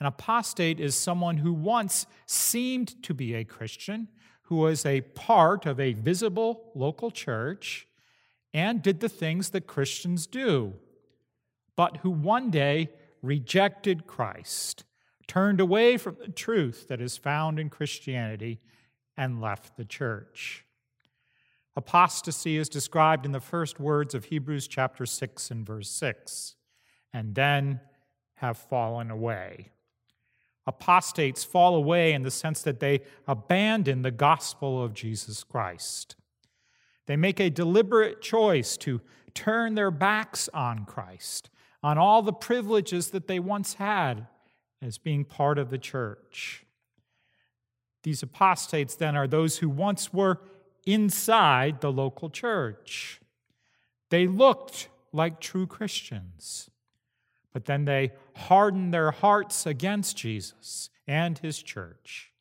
An 0.00 0.06
apostate 0.06 0.80
is 0.80 0.94
someone 0.94 1.36
who 1.36 1.52
once 1.52 2.06
seemed 2.26 3.02
to 3.02 3.12
be 3.12 3.34
a 3.34 3.44
Christian, 3.44 4.08
who 4.44 4.56
was 4.56 4.86
a 4.86 5.02
part 5.02 5.66
of 5.66 5.78
a 5.78 5.92
visible 5.92 6.72
local 6.74 7.10
church 7.10 7.86
and 8.54 8.82
did 8.82 9.00
the 9.00 9.08
things 9.08 9.50
that 9.50 9.66
Christians 9.66 10.26
do, 10.26 10.72
but 11.76 11.98
who 11.98 12.10
one 12.10 12.50
day 12.50 12.90
rejected 13.22 14.06
Christ, 14.06 14.84
turned 15.28 15.60
away 15.60 15.98
from 15.98 16.16
the 16.18 16.32
truth 16.32 16.88
that 16.88 17.00
is 17.00 17.16
found 17.16 17.60
in 17.60 17.68
Christianity, 17.68 18.60
and 19.16 19.40
left 19.40 19.76
the 19.76 19.84
church. 19.84 20.64
Apostasy 21.76 22.56
is 22.56 22.68
described 22.68 23.26
in 23.26 23.32
the 23.32 23.40
first 23.40 23.78
words 23.78 24.14
of 24.14 24.24
Hebrews 24.24 24.66
chapter 24.66 25.04
6 25.04 25.50
and 25.50 25.64
verse 25.64 25.90
6, 25.90 26.56
and 27.12 27.34
then 27.34 27.80
have 28.36 28.56
fallen 28.56 29.10
away. 29.10 29.68
Apostates 30.70 31.42
fall 31.42 31.74
away 31.74 32.12
in 32.12 32.22
the 32.22 32.30
sense 32.30 32.62
that 32.62 32.78
they 32.78 33.00
abandon 33.26 34.02
the 34.02 34.12
gospel 34.12 34.82
of 34.82 34.94
Jesus 34.94 35.42
Christ. 35.42 36.14
They 37.06 37.16
make 37.16 37.40
a 37.40 37.50
deliberate 37.50 38.22
choice 38.22 38.76
to 38.78 39.00
turn 39.34 39.74
their 39.74 39.90
backs 39.90 40.48
on 40.54 40.84
Christ, 40.84 41.50
on 41.82 41.98
all 41.98 42.22
the 42.22 42.32
privileges 42.32 43.10
that 43.10 43.26
they 43.26 43.40
once 43.40 43.74
had 43.74 44.28
as 44.80 44.96
being 44.96 45.24
part 45.24 45.58
of 45.58 45.70
the 45.70 45.78
church. 45.78 46.64
These 48.04 48.22
apostates 48.22 48.94
then 48.94 49.16
are 49.16 49.26
those 49.26 49.58
who 49.58 49.68
once 49.68 50.12
were 50.12 50.40
inside 50.86 51.80
the 51.80 51.92
local 51.92 52.30
church. 52.30 53.20
They 54.10 54.26
looked 54.26 54.88
like 55.12 55.40
true 55.40 55.66
Christians, 55.66 56.70
but 57.52 57.64
then 57.64 57.84
they 57.84 58.12
hardened 58.36 58.94
their 58.94 59.10
hearts 59.10 59.66
against 59.66 60.16
Jesus 60.16 60.90
and 61.06 61.38
his 61.38 61.62
church, 61.62 62.32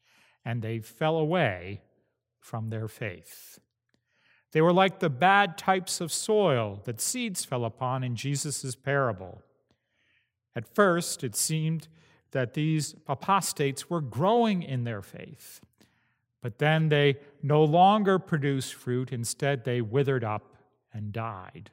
and 0.46 0.62
they 0.62 0.80
fell 0.80 1.18
away 1.18 1.82
from 2.40 2.70
their 2.70 2.88
faith. 2.88 3.60
They 4.52 4.62
were 4.62 4.74
like 4.74 5.00
the 5.00 5.10
bad 5.10 5.58
types 5.58 6.02
of 6.02 6.12
soil 6.12 6.82
that 6.86 7.02
seeds 7.02 7.46
fell 7.46 7.66
upon 7.66 8.04
in 8.04 8.16
Jesus' 8.16 8.76
parable. 8.76 9.42
At 10.56 10.74
first, 10.74 11.24
it 11.24 11.36
seemed 11.36 11.88
that 12.32 12.54
these 12.54 12.96
apostates 13.08 13.90
were 13.90 14.02
growing 14.02 14.64
in 14.64 14.84
their 14.84 15.02
faith, 15.02 15.62
but 16.42 16.58
then 16.58 16.90
they 16.90 17.18
no 17.44 17.64
longer 17.64 18.18
produced 18.18 18.74
fruit. 18.74 19.12
Instead, 19.12 19.64
they 19.64 19.82
withered 19.82 20.24
up 20.24 20.56
and 20.94 21.12
died. 21.12 21.72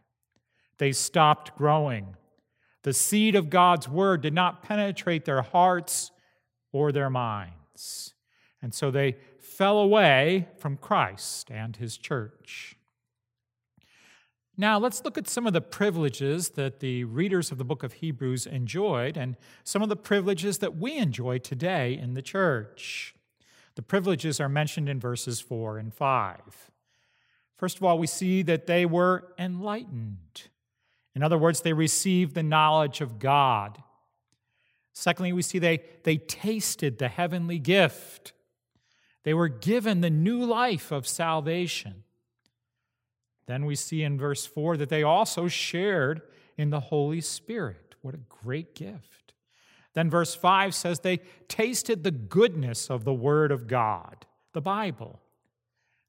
They 0.78 0.92
stopped 0.92 1.56
growing. 1.56 2.16
The 2.86 2.92
seed 2.92 3.34
of 3.34 3.50
God's 3.50 3.88
word 3.88 4.20
did 4.20 4.32
not 4.32 4.62
penetrate 4.62 5.24
their 5.24 5.42
hearts 5.42 6.12
or 6.70 6.92
their 6.92 7.10
minds. 7.10 8.14
And 8.62 8.72
so 8.72 8.92
they 8.92 9.16
fell 9.40 9.80
away 9.80 10.46
from 10.58 10.76
Christ 10.76 11.50
and 11.50 11.74
his 11.74 11.98
church. 11.98 12.76
Now, 14.56 14.78
let's 14.78 15.04
look 15.04 15.18
at 15.18 15.26
some 15.26 15.48
of 15.48 15.52
the 15.52 15.60
privileges 15.60 16.50
that 16.50 16.78
the 16.78 17.02
readers 17.02 17.50
of 17.50 17.58
the 17.58 17.64
book 17.64 17.82
of 17.82 17.94
Hebrews 17.94 18.46
enjoyed 18.46 19.16
and 19.16 19.36
some 19.64 19.82
of 19.82 19.88
the 19.88 19.96
privileges 19.96 20.58
that 20.58 20.76
we 20.76 20.96
enjoy 20.96 21.38
today 21.38 21.98
in 22.00 22.14
the 22.14 22.22
church. 22.22 23.16
The 23.74 23.82
privileges 23.82 24.38
are 24.38 24.48
mentioned 24.48 24.88
in 24.88 25.00
verses 25.00 25.40
4 25.40 25.78
and 25.78 25.92
5. 25.92 26.70
First 27.56 27.78
of 27.78 27.82
all, 27.82 27.98
we 27.98 28.06
see 28.06 28.42
that 28.42 28.68
they 28.68 28.86
were 28.86 29.34
enlightened. 29.36 30.50
In 31.16 31.22
other 31.22 31.38
words, 31.38 31.62
they 31.62 31.72
received 31.72 32.34
the 32.34 32.42
knowledge 32.42 33.00
of 33.00 33.18
God. 33.18 33.82
Secondly, 34.92 35.32
we 35.32 35.40
see 35.40 35.58
they, 35.58 35.80
they 36.02 36.18
tasted 36.18 36.98
the 36.98 37.08
heavenly 37.08 37.58
gift. 37.58 38.34
They 39.24 39.32
were 39.32 39.48
given 39.48 40.02
the 40.02 40.10
new 40.10 40.44
life 40.44 40.92
of 40.92 41.08
salvation. 41.08 42.04
Then 43.46 43.64
we 43.64 43.76
see 43.76 44.02
in 44.02 44.18
verse 44.18 44.44
4 44.44 44.76
that 44.76 44.90
they 44.90 45.02
also 45.02 45.48
shared 45.48 46.20
in 46.58 46.68
the 46.68 46.80
Holy 46.80 47.22
Spirit. 47.22 47.94
What 48.02 48.14
a 48.14 48.20
great 48.28 48.74
gift. 48.74 49.32
Then 49.94 50.10
verse 50.10 50.34
5 50.34 50.74
says 50.74 51.00
they 51.00 51.20
tasted 51.48 52.04
the 52.04 52.10
goodness 52.10 52.90
of 52.90 53.04
the 53.04 53.14
Word 53.14 53.52
of 53.52 53.66
God, 53.66 54.26
the 54.52 54.60
Bible. 54.60 55.22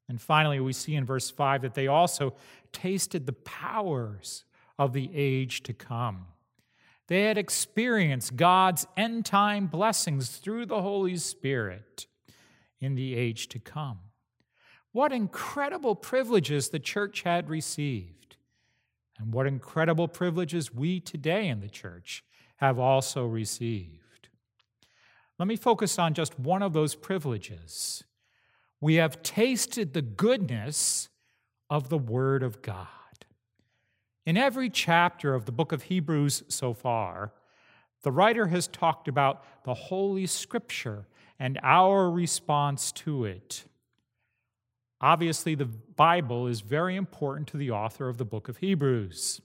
And 0.06 0.20
finally, 0.20 0.60
we 0.60 0.74
see 0.74 0.94
in 0.94 1.06
verse 1.06 1.30
5 1.30 1.62
that 1.62 1.72
they 1.72 1.86
also 1.86 2.34
tasted 2.72 3.24
the 3.24 3.32
powers 3.32 4.44
of 4.78 4.92
the 4.92 5.10
age 5.14 5.62
to 5.64 5.72
come. 5.72 6.26
They 7.08 7.24
had 7.24 7.38
experienced 7.38 8.36
God's 8.36 8.86
end 8.96 9.24
time 9.24 9.66
blessings 9.66 10.36
through 10.36 10.66
the 10.66 10.82
Holy 10.82 11.16
Spirit 11.16 12.06
in 12.80 12.94
the 12.94 13.16
age 13.16 13.48
to 13.48 13.58
come. 13.58 13.98
What 14.92 15.12
incredible 15.12 15.94
privileges 15.94 16.68
the 16.68 16.78
church 16.78 17.22
had 17.22 17.48
received, 17.48 18.36
and 19.18 19.32
what 19.32 19.46
incredible 19.46 20.08
privileges 20.08 20.72
we 20.72 21.00
today 21.00 21.48
in 21.48 21.60
the 21.60 21.68
church 21.68 22.24
have 22.56 22.78
also 22.78 23.26
received. 23.26 24.28
Let 25.38 25.48
me 25.48 25.56
focus 25.56 25.98
on 25.98 26.14
just 26.14 26.38
one 26.38 26.62
of 26.62 26.72
those 26.72 26.94
privileges. 26.94 28.04
We 28.80 28.96
have 28.96 29.22
tasted 29.22 29.92
the 29.92 30.02
goodness 30.02 31.08
of 31.70 31.88
the 31.88 31.98
Word 31.98 32.42
of 32.42 32.60
God. 32.60 32.88
In 34.28 34.36
every 34.36 34.68
chapter 34.68 35.34
of 35.34 35.46
the 35.46 35.52
book 35.52 35.72
of 35.72 35.84
Hebrews 35.84 36.42
so 36.48 36.74
far, 36.74 37.32
the 38.02 38.12
writer 38.12 38.48
has 38.48 38.68
talked 38.68 39.08
about 39.08 39.42
the 39.64 39.72
Holy 39.72 40.26
Scripture 40.26 41.06
and 41.38 41.58
our 41.62 42.10
response 42.10 42.92
to 42.92 43.24
it. 43.24 43.64
Obviously, 45.00 45.54
the 45.54 45.64
Bible 45.64 46.46
is 46.46 46.60
very 46.60 46.94
important 46.94 47.48
to 47.48 47.56
the 47.56 47.70
author 47.70 48.06
of 48.06 48.18
the 48.18 48.26
book 48.26 48.50
of 48.50 48.58
Hebrews. 48.58 49.40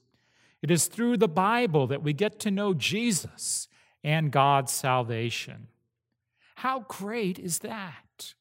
It 0.62 0.69
is 0.69 0.88
through 0.88 1.15
the 1.15 1.30
Bible 1.30 1.88
that 1.88 2.04
we 2.04 2.12
get 2.12 2.38
to 2.41 2.52
know 2.52 2.74
Jesus 2.74 3.69
and 4.04 4.32
God's 4.32 4.74
salvation. 4.74 5.67
How 6.56 6.82
great 6.89 7.39
is 7.39 7.60
that? 7.60 8.34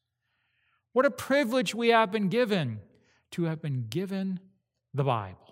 What 0.92 1.06
a 1.06 1.10
privilege 1.12 1.72
we 1.72 1.90
have 1.90 2.10
been 2.10 2.28
given 2.28 2.80
to 3.30 3.44
have 3.44 3.62
been 3.62 3.86
given 3.88 4.40
the 4.92 5.04
Bible. 5.04 5.51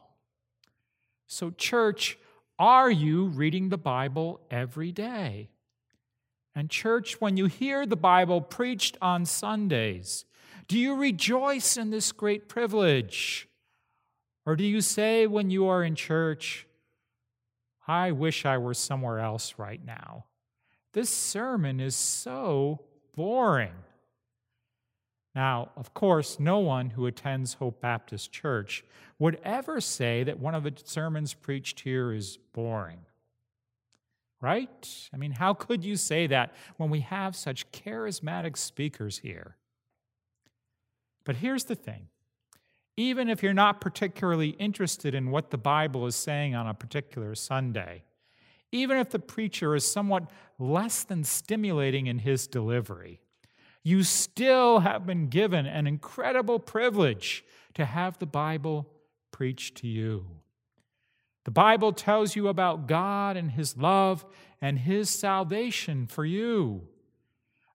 So, 1.30 1.50
church, 1.50 2.18
are 2.58 2.90
you 2.90 3.26
reading 3.26 3.68
the 3.68 3.78
Bible 3.78 4.40
every 4.50 4.90
day? 4.90 5.50
And, 6.56 6.68
church, 6.68 7.20
when 7.20 7.36
you 7.36 7.46
hear 7.46 7.86
the 7.86 7.94
Bible 7.94 8.40
preached 8.40 8.96
on 9.00 9.24
Sundays, 9.24 10.24
do 10.66 10.76
you 10.76 10.96
rejoice 10.96 11.76
in 11.76 11.90
this 11.90 12.10
great 12.10 12.48
privilege? 12.48 13.48
Or 14.44 14.56
do 14.56 14.64
you 14.64 14.80
say 14.80 15.28
when 15.28 15.50
you 15.50 15.68
are 15.68 15.84
in 15.84 15.94
church, 15.94 16.66
I 17.86 18.10
wish 18.10 18.44
I 18.44 18.58
were 18.58 18.74
somewhere 18.74 19.20
else 19.20 19.54
right 19.56 19.80
now? 19.84 20.24
This 20.94 21.10
sermon 21.10 21.78
is 21.78 21.94
so 21.94 22.80
boring. 23.14 23.70
Now, 25.34 25.70
of 25.76 25.94
course, 25.94 26.40
no 26.40 26.58
one 26.58 26.90
who 26.90 27.06
attends 27.06 27.54
Hope 27.54 27.80
Baptist 27.80 28.32
Church 28.32 28.84
would 29.18 29.38
ever 29.44 29.80
say 29.80 30.24
that 30.24 30.40
one 30.40 30.54
of 30.54 30.64
the 30.64 30.72
sermons 30.84 31.34
preached 31.34 31.80
here 31.80 32.12
is 32.12 32.38
boring. 32.52 33.00
Right? 34.40 35.08
I 35.12 35.16
mean, 35.16 35.32
how 35.32 35.54
could 35.54 35.84
you 35.84 35.96
say 35.96 36.26
that 36.28 36.54
when 36.78 36.90
we 36.90 37.00
have 37.00 37.36
such 37.36 37.70
charismatic 37.72 38.56
speakers 38.56 39.18
here? 39.18 39.56
But 41.24 41.36
here's 41.36 41.64
the 41.64 41.74
thing 41.74 42.08
even 42.96 43.28
if 43.28 43.42
you're 43.42 43.54
not 43.54 43.80
particularly 43.80 44.50
interested 44.50 45.14
in 45.14 45.30
what 45.30 45.50
the 45.50 45.58
Bible 45.58 46.06
is 46.06 46.16
saying 46.16 46.54
on 46.54 46.66
a 46.66 46.74
particular 46.74 47.34
Sunday, 47.34 48.02
even 48.72 48.98
if 48.98 49.10
the 49.10 49.18
preacher 49.18 49.74
is 49.74 49.90
somewhat 49.90 50.24
less 50.58 51.04
than 51.04 51.24
stimulating 51.24 52.08
in 52.08 52.18
his 52.18 52.46
delivery, 52.46 53.20
you 53.82 54.02
still 54.02 54.80
have 54.80 55.06
been 55.06 55.28
given 55.28 55.66
an 55.66 55.86
incredible 55.86 56.58
privilege 56.58 57.44
to 57.74 57.84
have 57.84 58.18
the 58.18 58.26
Bible 58.26 58.88
preached 59.30 59.76
to 59.78 59.86
you. 59.86 60.26
The 61.44 61.50
Bible 61.50 61.92
tells 61.92 62.36
you 62.36 62.48
about 62.48 62.86
God 62.86 63.36
and 63.36 63.52
His 63.52 63.76
love 63.76 64.26
and 64.60 64.78
His 64.78 65.08
salvation 65.08 66.06
for 66.06 66.24
you. 66.24 66.88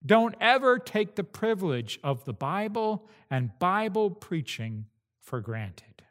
Don't 0.05 0.35
ever 0.39 0.77
take 0.77 1.15
the 1.15 1.23
privilege 1.23 1.99
of 2.03 2.25
the 2.25 2.33
Bible 2.33 3.07
and 3.31 3.57
Bible 3.57 4.11
preaching 4.11 4.85
for 5.19 5.41
granted. 5.41 6.03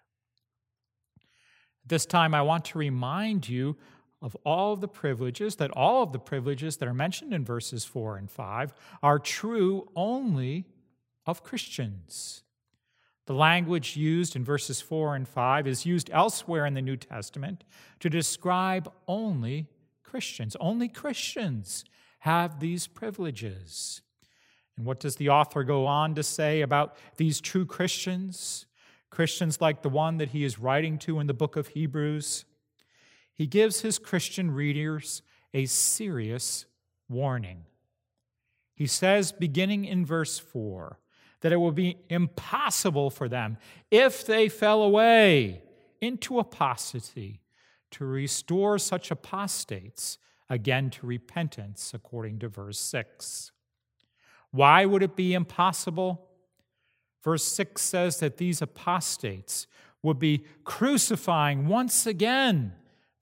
This 1.87 2.07
time, 2.07 2.35
I 2.35 2.42
want 2.42 2.64
to 2.66 2.78
remind 2.78 3.48
you 3.48 3.76
of 4.24 4.34
all 4.42 4.72
of 4.72 4.80
the 4.80 4.88
privileges, 4.88 5.56
that 5.56 5.70
all 5.72 6.02
of 6.02 6.12
the 6.12 6.18
privileges 6.18 6.78
that 6.78 6.88
are 6.88 6.94
mentioned 6.94 7.34
in 7.34 7.44
verses 7.44 7.84
4 7.84 8.16
and 8.16 8.30
5 8.30 8.72
are 9.02 9.18
true 9.18 9.87
only 9.94 10.64
of 11.26 11.44
Christians. 11.44 12.42
The 13.26 13.34
language 13.34 13.98
used 13.98 14.34
in 14.34 14.42
verses 14.42 14.80
4 14.80 15.14
and 15.14 15.28
5 15.28 15.66
is 15.66 15.84
used 15.84 16.08
elsewhere 16.10 16.64
in 16.64 16.72
the 16.72 16.80
New 16.80 16.96
Testament 16.96 17.64
to 18.00 18.08
describe 18.08 18.90
only 19.06 19.68
Christians. 20.02 20.56
Only 20.58 20.88
Christians 20.88 21.84
have 22.20 22.60
these 22.60 22.87
privileges. 22.87 24.00
And 24.78 24.87
what 24.87 25.00
does 25.00 25.16
the 25.16 25.28
author 25.28 25.64
go 25.64 25.84
on 25.84 26.14
to 26.14 26.22
say 26.22 26.62
about 26.62 26.96
these 27.18 27.42
true 27.42 27.66
Christians? 27.66 28.64
Christians 29.10 29.60
like 29.60 29.82
the 29.82 29.90
one 29.90 30.16
that 30.16 30.30
he 30.30 30.44
is 30.44 30.58
writing 30.58 30.96
to 31.00 31.20
in 31.20 31.26
the 31.26 31.34
book 31.34 31.56
of 31.56 31.68
Hebrews 31.68 32.46
he 33.34 33.46
gives 33.46 33.80
his 33.80 33.98
Christian 33.98 34.52
readers 34.52 35.22
a 35.52 35.66
serious 35.66 36.66
warning. 37.08 37.64
He 38.74 38.86
says, 38.86 39.32
beginning 39.32 39.84
in 39.84 40.06
verse 40.06 40.38
4, 40.38 40.98
that 41.40 41.52
it 41.52 41.56
will 41.56 41.72
be 41.72 41.98
impossible 42.08 43.10
for 43.10 43.28
them, 43.28 43.58
if 43.90 44.24
they 44.24 44.48
fell 44.48 44.82
away 44.82 45.62
into 46.00 46.38
apostasy, 46.38 47.40
to 47.90 48.04
restore 48.04 48.78
such 48.78 49.10
apostates 49.10 50.18
again 50.50 50.90
to 50.90 51.06
repentance, 51.06 51.92
according 51.94 52.40
to 52.40 52.48
verse 52.48 52.80
6. 52.80 53.52
Why 54.50 54.84
would 54.84 55.02
it 55.02 55.16
be 55.16 55.34
impossible? 55.34 56.28
Verse 57.22 57.44
6 57.44 57.80
says 57.80 58.18
that 58.18 58.36
these 58.36 58.60
apostates 58.60 59.66
would 60.02 60.18
be 60.18 60.44
crucifying 60.64 61.66
once 61.66 62.06
again 62.06 62.72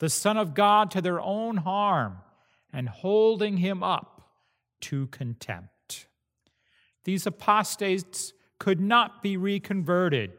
the 0.03 0.11
Son 0.11 0.37
of 0.37 0.53
God 0.53 0.91
to 0.91 1.01
their 1.01 1.21
own 1.21 1.59
harm 1.59 2.17
and 2.73 2.89
holding 2.89 3.59
him 3.59 3.85
up 3.85 4.33
to 4.81 5.07
contempt. 5.07 6.09
These 7.05 7.25
apostates 7.25 8.33
could 8.59 8.81
not 8.81 9.23
be 9.23 9.37
reconverted. 9.37 10.33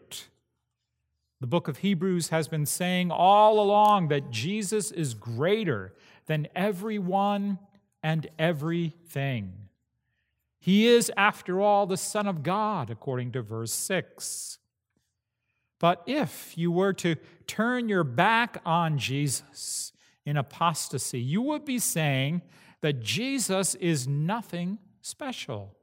The 1.39 1.47
book 1.47 1.69
of 1.69 1.77
Hebrews 1.77 2.27
has 2.27 2.49
been 2.49 2.65
saying 2.65 3.09
all 3.09 3.57
along 3.57 4.09
that 4.09 4.31
Jesus 4.31 4.91
is 4.91 5.13
greater 5.13 5.93
than 6.25 6.49
everyone 6.53 7.57
and 8.03 8.27
everything. 8.37 9.53
He 10.59 10.87
is, 10.87 11.09
after 11.15 11.61
all, 11.61 11.85
the 11.85 11.95
Son 11.95 12.27
of 12.27 12.43
God, 12.43 12.89
according 12.89 13.31
to 13.31 13.41
verse 13.41 13.71
6. 13.71 14.59
But 15.83 16.01
if 16.05 16.57
you 16.57 16.71
were 16.71 16.93
to 16.93 17.17
turn 17.45 17.89
your 17.89 18.05
back 18.05 18.61
on 18.65 18.97
Jesus 18.97 19.91
in 20.25 20.37
apostasy, 20.37 21.19
you 21.19 21.41
would 21.41 21.65
be 21.65 21.77
saying 21.77 22.41
that 22.79 23.01
Jesus 23.01 23.75
is 23.75 24.07
nothing 24.07 24.77
special. 25.01 25.75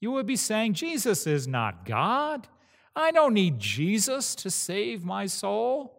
You 0.00 0.12
would 0.12 0.26
be 0.26 0.36
saying, 0.36 0.74
Jesus 0.74 1.26
is 1.26 1.48
not 1.48 1.84
God. 1.84 2.46
I 2.94 3.10
don't 3.10 3.34
need 3.34 3.58
Jesus 3.58 4.36
to 4.36 4.50
save 4.50 5.04
my 5.04 5.26
soul. 5.26 5.98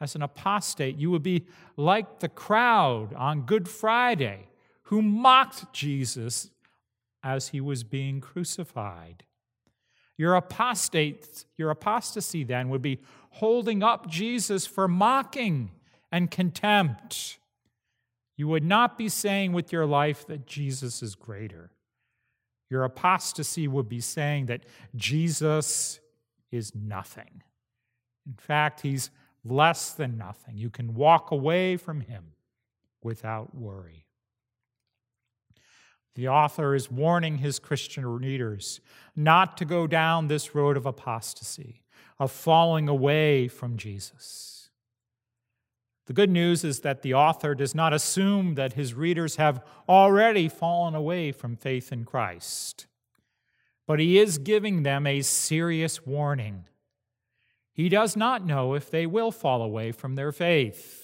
As 0.00 0.14
an 0.14 0.22
apostate, 0.22 0.98
you 0.98 1.10
would 1.10 1.24
be 1.24 1.46
like 1.76 2.20
the 2.20 2.28
crowd 2.28 3.14
on 3.14 3.46
Good 3.46 3.68
Friday 3.68 4.46
who 4.82 5.02
mocked 5.02 5.72
Jesus 5.72 6.50
as 7.24 7.48
he 7.48 7.60
was 7.60 7.82
being 7.82 8.20
crucified. 8.20 9.24
Your 10.22 10.36
apostate, 10.36 11.46
your 11.58 11.70
apostasy 11.70 12.44
then 12.44 12.68
would 12.68 12.80
be 12.80 13.00
holding 13.30 13.82
up 13.82 14.08
Jesus 14.08 14.68
for 14.68 14.86
mocking 14.86 15.72
and 16.12 16.30
contempt. 16.30 17.38
You 18.36 18.46
would 18.46 18.62
not 18.62 18.96
be 18.96 19.08
saying 19.08 19.52
with 19.52 19.72
your 19.72 19.84
life 19.84 20.24
that 20.28 20.46
Jesus 20.46 21.02
is 21.02 21.16
greater. 21.16 21.72
Your 22.70 22.84
apostasy 22.84 23.66
would 23.66 23.88
be 23.88 23.98
saying 23.98 24.46
that 24.46 24.64
Jesus 24.94 25.98
is 26.52 26.72
nothing. 26.72 27.42
In 28.24 28.34
fact, 28.34 28.82
he's 28.82 29.10
less 29.44 29.90
than 29.90 30.16
nothing. 30.16 30.56
You 30.56 30.70
can 30.70 30.94
walk 30.94 31.32
away 31.32 31.76
from 31.76 32.00
him 32.00 32.26
without 33.02 33.56
worry. 33.56 34.06
The 36.14 36.28
author 36.28 36.74
is 36.74 36.90
warning 36.90 37.38
his 37.38 37.58
Christian 37.58 38.06
readers 38.06 38.80
not 39.16 39.56
to 39.58 39.64
go 39.64 39.86
down 39.86 40.26
this 40.26 40.54
road 40.54 40.76
of 40.76 40.86
apostasy, 40.86 41.82
of 42.18 42.30
falling 42.30 42.88
away 42.88 43.48
from 43.48 43.76
Jesus. 43.76 44.70
The 46.06 46.12
good 46.12 46.30
news 46.30 46.64
is 46.64 46.80
that 46.80 47.02
the 47.02 47.14
author 47.14 47.54
does 47.54 47.74
not 47.74 47.92
assume 47.92 48.54
that 48.56 48.74
his 48.74 48.92
readers 48.92 49.36
have 49.36 49.64
already 49.88 50.48
fallen 50.48 50.94
away 50.94 51.32
from 51.32 51.56
faith 51.56 51.92
in 51.92 52.04
Christ, 52.04 52.86
but 53.86 53.98
he 53.98 54.18
is 54.18 54.38
giving 54.38 54.82
them 54.82 55.06
a 55.06 55.22
serious 55.22 56.04
warning. 56.04 56.64
He 57.72 57.88
does 57.88 58.16
not 58.16 58.44
know 58.44 58.74
if 58.74 58.90
they 58.90 59.06
will 59.06 59.30
fall 59.30 59.62
away 59.62 59.92
from 59.92 60.14
their 60.14 60.32
faith 60.32 61.01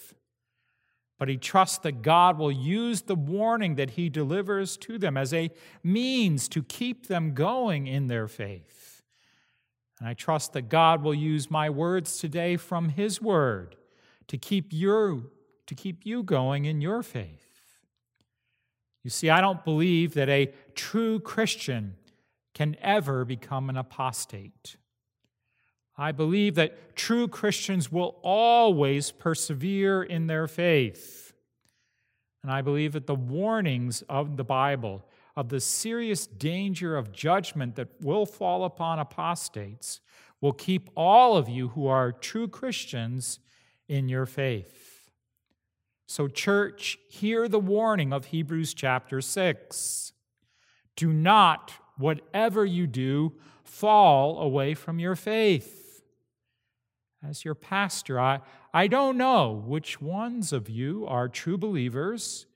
but 1.18 1.28
he 1.28 1.36
trusts 1.36 1.78
that 1.78 2.02
God 2.02 2.38
will 2.38 2.52
use 2.52 3.02
the 3.02 3.16
warning 3.16 3.74
that 3.74 3.90
he 3.90 4.08
delivers 4.08 4.76
to 4.78 4.98
them 4.98 5.16
as 5.16 5.34
a 5.34 5.50
means 5.82 6.48
to 6.48 6.62
keep 6.62 7.08
them 7.08 7.34
going 7.34 7.86
in 7.86 8.06
their 8.06 8.28
faith. 8.28 9.02
And 9.98 10.08
I 10.08 10.14
trust 10.14 10.52
that 10.52 10.68
God 10.68 11.02
will 11.02 11.14
use 11.14 11.50
my 11.50 11.68
words 11.68 12.18
today 12.18 12.56
from 12.56 12.90
his 12.90 13.20
word 13.20 13.74
to 14.28 14.38
keep 14.38 14.72
you 14.72 15.30
to 15.66 15.74
keep 15.74 16.06
you 16.06 16.22
going 16.22 16.64
in 16.64 16.80
your 16.80 17.02
faith. 17.02 17.48
You 19.04 19.10
see, 19.10 19.28
I 19.28 19.42
don't 19.42 19.64
believe 19.64 20.14
that 20.14 20.30
a 20.30 20.52
true 20.74 21.20
Christian 21.20 21.96
can 22.54 22.74
ever 22.80 23.26
become 23.26 23.68
an 23.68 23.76
apostate. 23.76 24.76
I 26.00 26.12
believe 26.12 26.54
that 26.54 26.94
true 26.94 27.26
Christians 27.26 27.90
will 27.90 28.16
always 28.22 29.10
persevere 29.10 30.04
in 30.04 30.28
their 30.28 30.46
faith. 30.46 31.32
And 32.44 32.52
I 32.52 32.62
believe 32.62 32.92
that 32.92 33.08
the 33.08 33.16
warnings 33.16 34.02
of 34.08 34.36
the 34.36 34.44
Bible 34.44 35.04
of 35.34 35.48
the 35.48 35.60
serious 35.60 36.26
danger 36.26 36.96
of 36.96 37.12
judgment 37.12 37.74
that 37.76 37.88
will 38.00 38.26
fall 38.26 38.64
upon 38.64 39.00
apostates 39.00 40.00
will 40.40 40.52
keep 40.52 40.88
all 40.96 41.36
of 41.36 41.48
you 41.48 41.68
who 41.68 41.88
are 41.88 42.12
true 42.12 42.46
Christians 42.46 43.40
in 43.88 44.08
your 44.08 44.26
faith. 44.26 45.10
So, 46.06 46.26
church, 46.26 46.96
hear 47.08 47.48
the 47.48 47.60
warning 47.60 48.12
of 48.12 48.26
Hebrews 48.26 48.72
chapter 48.72 49.20
6. 49.20 50.12
Do 50.96 51.12
not, 51.12 51.72
whatever 51.96 52.64
you 52.64 52.86
do, 52.86 53.34
fall 53.62 54.40
away 54.40 54.74
from 54.74 54.98
your 54.98 55.14
faith 55.14 55.77
as 57.26 57.44
your 57.44 57.54
pastor, 57.54 58.20
I, 58.20 58.40
I 58.72 58.86
don't 58.86 59.16
know 59.16 59.50
which 59.66 60.00
ones 60.00 60.52
of 60.52 60.68
you 60.68 61.06
are 61.06 61.28
true 61.28 61.58
believers 61.58 62.46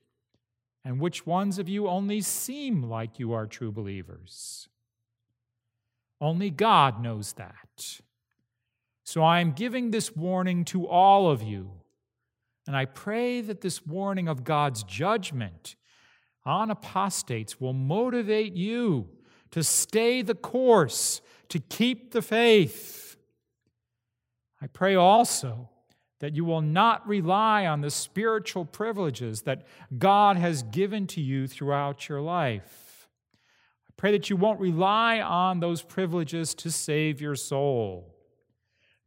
and 0.85 0.99
which 0.99 1.25
ones 1.25 1.59
of 1.59 1.69
you 1.69 1.87
only 1.87 2.21
seem 2.21 2.83
like 2.83 3.19
you 3.19 3.33
are 3.33 3.45
true 3.45 3.71
believers. 3.71 4.67
Only 6.21 6.49
God 6.49 7.01
knows 7.01 7.33
that. 7.33 8.01
So 9.03 9.21
I 9.21 9.39
am 9.41 9.51
giving 9.51 9.91
this 9.91 10.15
warning 10.15 10.63
to 10.65 10.87
all 10.87 11.29
of 11.29 11.43
you. 11.43 11.71
And 12.65 12.75
I 12.75 12.85
pray 12.85 13.41
that 13.41 13.61
this 13.61 13.85
warning 13.85 14.29
of 14.29 14.45
God's 14.45 14.83
judgment 14.83 15.75
on 16.45 16.71
apostates 16.71 17.59
will 17.59 17.73
motivate 17.73 18.53
you 18.53 19.09
to 19.51 19.63
stay 19.63 20.21
the 20.21 20.35
course, 20.35 21.21
to 21.49 21.59
keep 21.59 22.11
the 22.11 22.21
faith 22.21 23.02
I 24.63 24.67
pray 24.67 24.95
also 24.95 25.69
that 26.21 26.37
you 26.37 26.45
will 26.45 26.61
not 26.61 27.05
rely 27.05 27.65
on 27.67 27.81
the 27.81 27.89
spiritual 27.89 28.63
privileges 28.63 29.41
that 29.41 29.67
God 29.97 30.37
has 30.37 30.63
given 30.63 31.05
to 31.07 31.21
you 31.21 31.47
throughout 31.47 32.07
your 32.07 32.21
life. 32.21 33.09
I 33.89 33.91
pray 33.97 34.13
that 34.13 34.29
you 34.29 34.37
won't 34.37 34.61
rely 34.61 35.19
on 35.19 35.59
those 35.59 35.81
privileges 35.81 36.53
to 36.55 36.71
save 36.71 37.19
your 37.19 37.35
soul. 37.35 38.15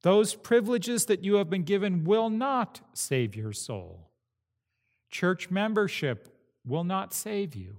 Those 0.02 0.34
privileges 0.34 1.06
that 1.06 1.24
you 1.24 1.36
have 1.36 1.48
been 1.48 1.62
given 1.62 2.04
will 2.04 2.28
not 2.28 2.82
save 2.92 3.34
your 3.34 3.54
soul. 3.54 4.10
Church 5.10 5.50
membership 5.50 6.38
will 6.66 6.84
not 6.84 7.14
save 7.14 7.54
you. 7.54 7.78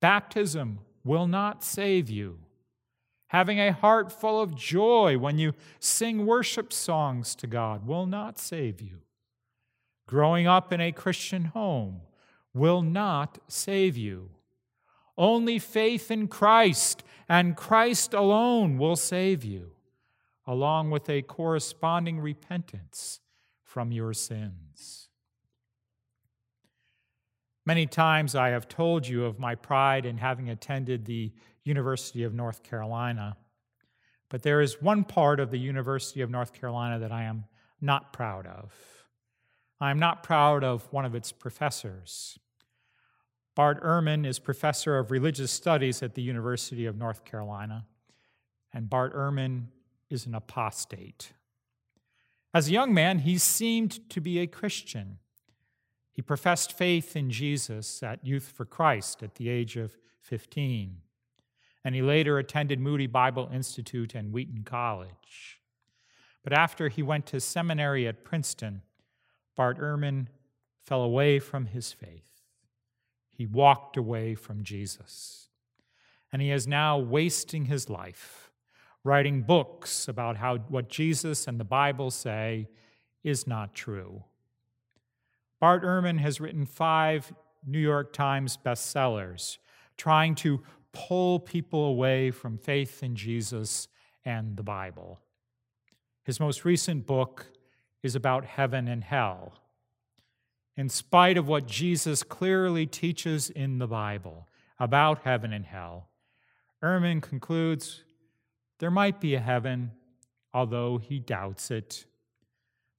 Baptism 0.00 0.78
will 1.02 1.26
not 1.26 1.64
save 1.64 2.08
you 2.08 2.38
having 3.28 3.60
a 3.60 3.72
heart 3.72 4.10
full 4.10 4.40
of 4.40 4.54
joy 4.54 5.16
when 5.18 5.38
you 5.38 5.52
sing 5.78 6.26
worship 6.26 6.72
songs 6.72 7.34
to 7.36 7.46
God 7.46 7.86
will 7.86 8.06
not 8.06 8.38
save 8.38 8.80
you. 8.80 8.98
Growing 10.06 10.46
up 10.46 10.72
in 10.72 10.80
a 10.80 10.92
Christian 10.92 11.46
home 11.46 12.00
will 12.54 12.82
not 12.82 13.38
save 13.46 13.96
you. 13.96 14.30
Only 15.16 15.58
faith 15.58 16.10
in 16.10 16.28
Christ 16.28 17.02
and 17.28 17.56
Christ 17.56 18.14
alone 18.14 18.78
will 18.78 18.96
save 18.96 19.44
you, 19.44 19.72
along 20.46 20.90
with 20.90 21.10
a 21.10 21.22
corresponding 21.22 22.20
repentance 22.20 23.20
from 23.62 23.92
your 23.92 24.14
sins. 24.14 25.08
Many 27.66 27.84
times 27.84 28.34
I 28.34 28.48
have 28.48 28.66
told 28.66 29.06
you 29.06 29.26
of 29.26 29.38
my 29.38 29.54
pride 29.54 30.06
in 30.06 30.16
having 30.16 30.48
attended 30.48 31.04
the 31.04 31.32
University 31.64 32.24
of 32.24 32.34
North 32.34 32.62
Carolina. 32.62 33.36
But 34.28 34.42
there 34.42 34.60
is 34.60 34.82
one 34.82 35.04
part 35.04 35.40
of 35.40 35.50
the 35.50 35.58
University 35.58 36.20
of 36.20 36.30
North 36.30 36.52
Carolina 36.52 36.98
that 36.98 37.12
I 37.12 37.24
am 37.24 37.44
not 37.80 38.12
proud 38.12 38.46
of. 38.46 38.72
I 39.80 39.90
am 39.90 39.98
not 39.98 40.22
proud 40.22 40.64
of 40.64 40.92
one 40.92 41.04
of 41.04 41.14
its 41.14 41.32
professors. 41.32 42.38
Bart 43.54 43.82
Ehrman 43.82 44.26
is 44.26 44.38
professor 44.38 44.98
of 44.98 45.10
religious 45.10 45.50
studies 45.50 46.02
at 46.02 46.14
the 46.14 46.22
University 46.22 46.86
of 46.86 46.96
North 46.96 47.24
Carolina, 47.24 47.86
and 48.72 48.90
Bart 48.90 49.14
Ehrman 49.14 49.66
is 50.10 50.26
an 50.26 50.34
apostate. 50.34 51.32
As 52.54 52.68
a 52.68 52.72
young 52.72 52.94
man, 52.94 53.20
he 53.20 53.38
seemed 53.38 54.08
to 54.10 54.20
be 54.20 54.38
a 54.38 54.46
Christian. 54.46 55.18
He 56.12 56.22
professed 56.22 56.76
faith 56.76 57.14
in 57.14 57.30
Jesus 57.30 58.02
at 58.02 58.26
Youth 58.26 58.52
for 58.54 58.64
Christ 58.64 59.22
at 59.22 59.36
the 59.36 59.48
age 59.48 59.76
of 59.76 59.96
15 60.20 61.02
and 61.88 61.94
he 61.94 62.02
later 62.02 62.38
attended 62.38 62.78
Moody 62.78 63.06
Bible 63.06 63.48
Institute 63.50 64.14
and 64.14 64.30
Wheaton 64.30 64.62
College. 64.62 65.58
But 66.44 66.52
after 66.52 66.90
he 66.90 67.02
went 67.02 67.24
to 67.28 67.40
seminary 67.40 68.06
at 68.06 68.24
Princeton, 68.24 68.82
Bart 69.56 69.78
Ehrman 69.78 70.26
fell 70.84 71.00
away 71.00 71.38
from 71.38 71.64
his 71.64 71.90
faith. 71.90 72.42
He 73.30 73.46
walked 73.46 73.96
away 73.96 74.34
from 74.34 74.64
Jesus. 74.64 75.48
And 76.30 76.42
he 76.42 76.50
is 76.50 76.66
now 76.66 76.98
wasting 76.98 77.64
his 77.64 77.88
life 77.88 78.50
writing 79.02 79.40
books 79.40 80.08
about 80.08 80.36
how 80.36 80.58
what 80.58 80.90
Jesus 80.90 81.46
and 81.48 81.58
the 81.58 81.64
Bible 81.64 82.10
say 82.10 82.68
is 83.24 83.46
not 83.46 83.72
true. 83.72 84.24
Bart 85.58 85.82
Ehrman 85.84 86.18
has 86.18 86.38
written 86.38 86.66
five 86.66 87.32
New 87.66 87.78
York 87.78 88.12
Times 88.12 88.58
bestsellers 88.62 89.56
trying 89.98 90.34
to 90.36 90.62
pull 90.92 91.38
people 91.38 91.84
away 91.84 92.30
from 92.30 92.58
faith 92.58 93.02
in 93.02 93.14
Jesus 93.14 93.88
and 94.24 94.56
the 94.56 94.62
Bible. 94.62 95.20
His 96.24 96.40
most 96.40 96.64
recent 96.64 97.06
book 97.06 97.46
is 98.02 98.14
about 98.14 98.44
heaven 98.44 98.88
and 98.88 99.02
hell. 99.02 99.54
In 100.76 100.88
spite 100.88 101.36
of 101.36 101.48
what 101.48 101.66
Jesus 101.66 102.22
clearly 102.22 102.86
teaches 102.86 103.50
in 103.50 103.78
the 103.78 103.86
Bible 103.86 104.46
about 104.78 105.22
heaven 105.24 105.52
and 105.52 105.66
hell, 105.66 106.08
Ehrman 106.82 107.20
concludes 107.20 108.04
there 108.78 108.90
might 108.90 109.20
be 109.20 109.34
a 109.34 109.40
heaven, 109.40 109.90
although 110.54 110.98
he 110.98 111.18
doubts 111.18 111.70
it, 111.70 112.04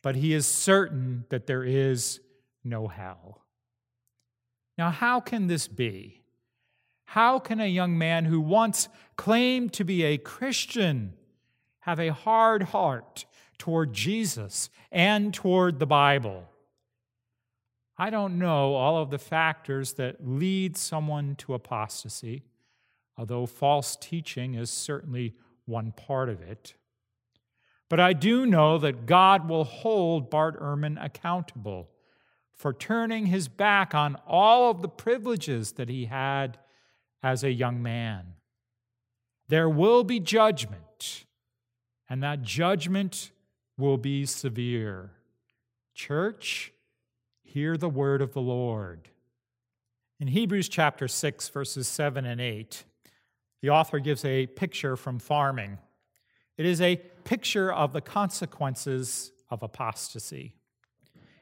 but 0.01 0.15
he 0.15 0.33
is 0.33 0.45
certain 0.45 1.25
that 1.29 1.47
there 1.47 1.63
is 1.63 2.19
no 2.63 2.87
hell. 2.87 3.45
Now, 4.77 4.91
how 4.91 5.19
can 5.19 5.47
this 5.47 5.67
be? 5.67 6.18
How 7.13 7.39
can 7.39 7.59
a 7.59 7.65
young 7.65 7.97
man 7.97 8.25
who 8.25 8.39
once 8.39 8.87
claimed 9.15 9.73
to 9.73 9.83
be 9.83 10.03
a 10.03 10.19
Christian 10.19 11.13
have 11.79 11.99
a 11.99 12.13
hard 12.13 12.61
heart 12.61 13.25
toward 13.57 13.93
Jesus 13.93 14.69
and 14.91 15.33
toward 15.33 15.79
the 15.79 15.87
Bible? 15.87 16.47
I 17.97 18.11
don't 18.11 18.37
know 18.37 18.75
all 18.75 19.01
of 19.01 19.09
the 19.09 19.17
factors 19.17 19.93
that 19.93 20.17
lead 20.27 20.77
someone 20.77 21.35
to 21.37 21.55
apostasy, 21.55 22.43
although 23.17 23.47
false 23.47 23.95
teaching 23.95 24.53
is 24.53 24.69
certainly 24.69 25.33
one 25.65 25.91
part 25.93 26.29
of 26.29 26.43
it. 26.43 26.75
But 27.89 27.99
I 27.99 28.13
do 28.13 28.45
know 28.45 28.77
that 28.77 29.07
God 29.07 29.49
will 29.49 29.63
hold 29.63 30.29
Bart 30.29 30.61
Ehrman 30.61 31.03
accountable 31.03 31.89
for 32.53 32.71
turning 32.71 33.25
his 33.25 33.47
back 33.47 33.95
on 33.95 34.15
all 34.27 34.69
of 34.69 34.83
the 34.83 34.87
privileges 34.87 35.71
that 35.71 35.89
he 35.89 36.05
had 36.05 36.59
as 37.21 37.43
a 37.43 37.51
young 37.51 37.81
man. 37.81 38.33
There 39.47 39.69
will 39.69 40.03
be 40.03 40.19
judgment, 40.19 41.25
and 42.09 42.21
that 42.23 42.43
judgment 42.43 43.31
will 43.77 43.97
be 43.97 44.25
severe. 44.25 45.11
Church, 45.95 46.71
hear 47.43 47.77
the 47.77 47.89
word 47.89 48.21
of 48.21 48.33
the 48.33 48.41
Lord. 48.41 49.09
In 50.19 50.27
Hebrews 50.27 50.69
chapter 50.69 51.07
6, 51.07 51.49
verses 51.49 51.87
7 51.87 52.25
and 52.25 52.39
8, 52.39 52.83
the 53.61 53.69
author 53.69 53.99
gives 53.99 54.23
a 54.23 54.47
picture 54.47 54.95
from 54.95 55.17
farming. 55.17 55.77
It 56.57 56.65
is 56.65 56.81
a 56.81 56.97
picture 57.23 57.71
of 57.71 57.93
the 57.93 58.01
consequences 58.01 59.31
of 59.49 59.63
apostasy. 59.63 60.55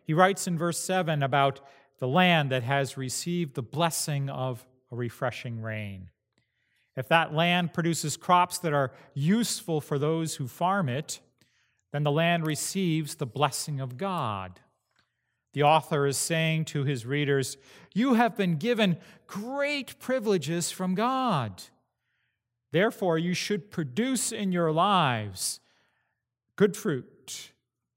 He 0.03 0.13
writes 0.13 0.47
in 0.47 0.57
verse 0.57 0.79
7 0.79 1.21
about 1.23 1.59
the 1.99 2.07
land 2.07 2.51
that 2.51 2.63
has 2.63 2.97
received 2.97 3.55
the 3.55 3.63
blessing 3.63 4.29
of 4.29 4.65
a 4.91 4.95
refreshing 4.95 5.62
rain. 5.62 6.10
If 6.95 7.08
that 7.10 7.34
land 7.34 7.73
produces 7.73 8.17
crops 8.17 8.58
that 8.60 8.73
are 8.73 8.91
useful 9.13 9.82
for 9.82 10.00
those 10.00 10.36
who 10.36 10.47
farm 10.47 10.89
it, 10.89 11.19
then 11.91 12.04
the 12.04 12.12
land 12.12 12.45
receives 12.45 13.15
the 13.15 13.26
blessing 13.26 13.80
of 13.80 13.97
God. 13.97 14.60
The 15.54 15.63
author 15.63 16.06
is 16.06 16.17
saying 16.17 16.65
to 16.65 16.84
his 16.84 17.06
readers, 17.06 17.58
You 17.93 18.15
have 18.15 18.36
been 18.36 18.58
given 18.58 18.97
great 19.28 20.00
privileges 20.00 20.71
from 20.71 20.95
God. 20.95 21.63
Therefore, 22.71 23.17
you 23.17 23.34
should 23.34 23.71
produce 23.71 24.32
in 24.32 24.52
your 24.52 24.71
lives 24.71 25.60
good 26.56 26.76
fruit, 26.76 27.52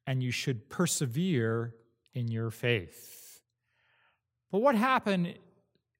and 0.06 0.22
you 0.22 0.30
should 0.30 0.68
persevere 0.68 1.74
in 2.14 2.28
your 2.28 2.50
faith. 2.50 3.40
But 4.50 4.60
what 4.60 4.74
happen, 4.74 5.34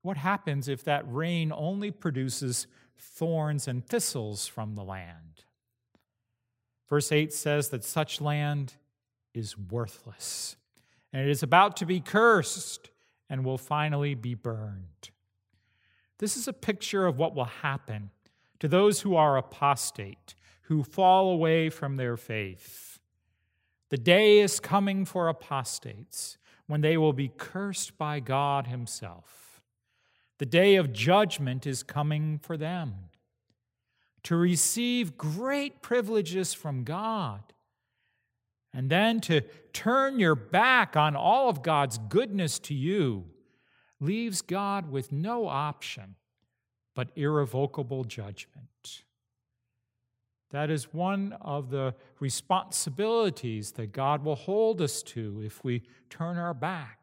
what 0.02 0.16
happens 0.16 0.68
if 0.68 0.84
that 0.84 1.04
rain 1.06 1.52
only 1.54 1.90
produces 1.90 2.66
thorns 2.96 3.68
and 3.68 3.86
thistles 3.86 4.46
from 4.46 4.74
the 4.74 4.84
land? 4.84 5.44
Verse 6.88 7.12
8 7.12 7.32
says 7.32 7.68
that 7.68 7.84
such 7.84 8.20
land 8.20 8.74
is 9.32 9.56
worthless, 9.56 10.56
and 11.12 11.22
it 11.22 11.30
is 11.30 11.42
about 11.42 11.76
to 11.76 11.86
be 11.86 12.00
cursed 12.00 12.90
and 13.28 13.44
will 13.44 13.58
finally 13.58 14.14
be 14.14 14.34
burned. 14.34 15.10
This 16.18 16.36
is 16.36 16.48
a 16.48 16.52
picture 16.52 17.06
of 17.06 17.16
what 17.16 17.34
will 17.34 17.44
happen 17.44 18.10
to 18.58 18.68
those 18.68 19.00
who 19.00 19.16
are 19.16 19.36
apostate, 19.36 20.34
who 20.62 20.82
fall 20.82 21.30
away 21.30 21.70
from 21.70 21.96
their 21.96 22.16
faith. 22.16 22.98
The 23.88 23.96
day 23.96 24.38
is 24.40 24.60
coming 24.60 25.04
for 25.04 25.28
apostates 25.28 26.38
when 26.66 26.80
they 26.80 26.96
will 26.96 27.12
be 27.12 27.32
cursed 27.36 27.98
by 27.98 28.20
God 28.20 28.66
Himself. 28.66 29.49
The 30.40 30.46
day 30.46 30.76
of 30.76 30.94
judgment 30.94 31.66
is 31.66 31.82
coming 31.82 32.38
for 32.38 32.56
them. 32.56 32.94
To 34.22 34.36
receive 34.36 35.18
great 35.18 35.82
privileges 35.82 36.54
from 36.54 36.82
God 36.82 37.42
and 38.72 38.88
then 38.88 39.20
to 39.22 39.42
turn 39.74 40.18
your 40.18 40.34
back 40.34 40.96
on 40.96 41.14
all 41.14 41.50
of 41.50 41.62
God's 41.62 41.98
goodness 41.98 42.58
to 42.60 42.74
you 42.74 43.26
leaves 44.00 44.40
God 44.40 44.90
with 44.90 45.12
no 45.12 45.46
option 45.46 46.14
but 46.94 47.10
irrevocable 47.16 48.04
judgment. 48.04 49.02
That 50.52 50.70
is 50.70 50.94
one 50.94 51.36
of 51.42 51.68
the 51.68 51.94
responsibilities 52.18 53.72
that 53.72 53.92
God 53.92 54.24
will 54.24 54.36
hold 54.36 54.80
us 54.80 55.02
to 55.02 55.42
if 55.44 55.62
we 55.62 55.82
turn 56.08 56.38
our 56.38 56.54
back 56.54 56.99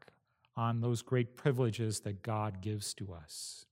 on 0.58 0.82
those 0.82 1.02
great 1.02 1.38
privileges 1.38 2.02
that 2.02 2.24
God 2.24 2.62
gives 2.62 2.94
to 2.96 3.14
us. 3.14 3.66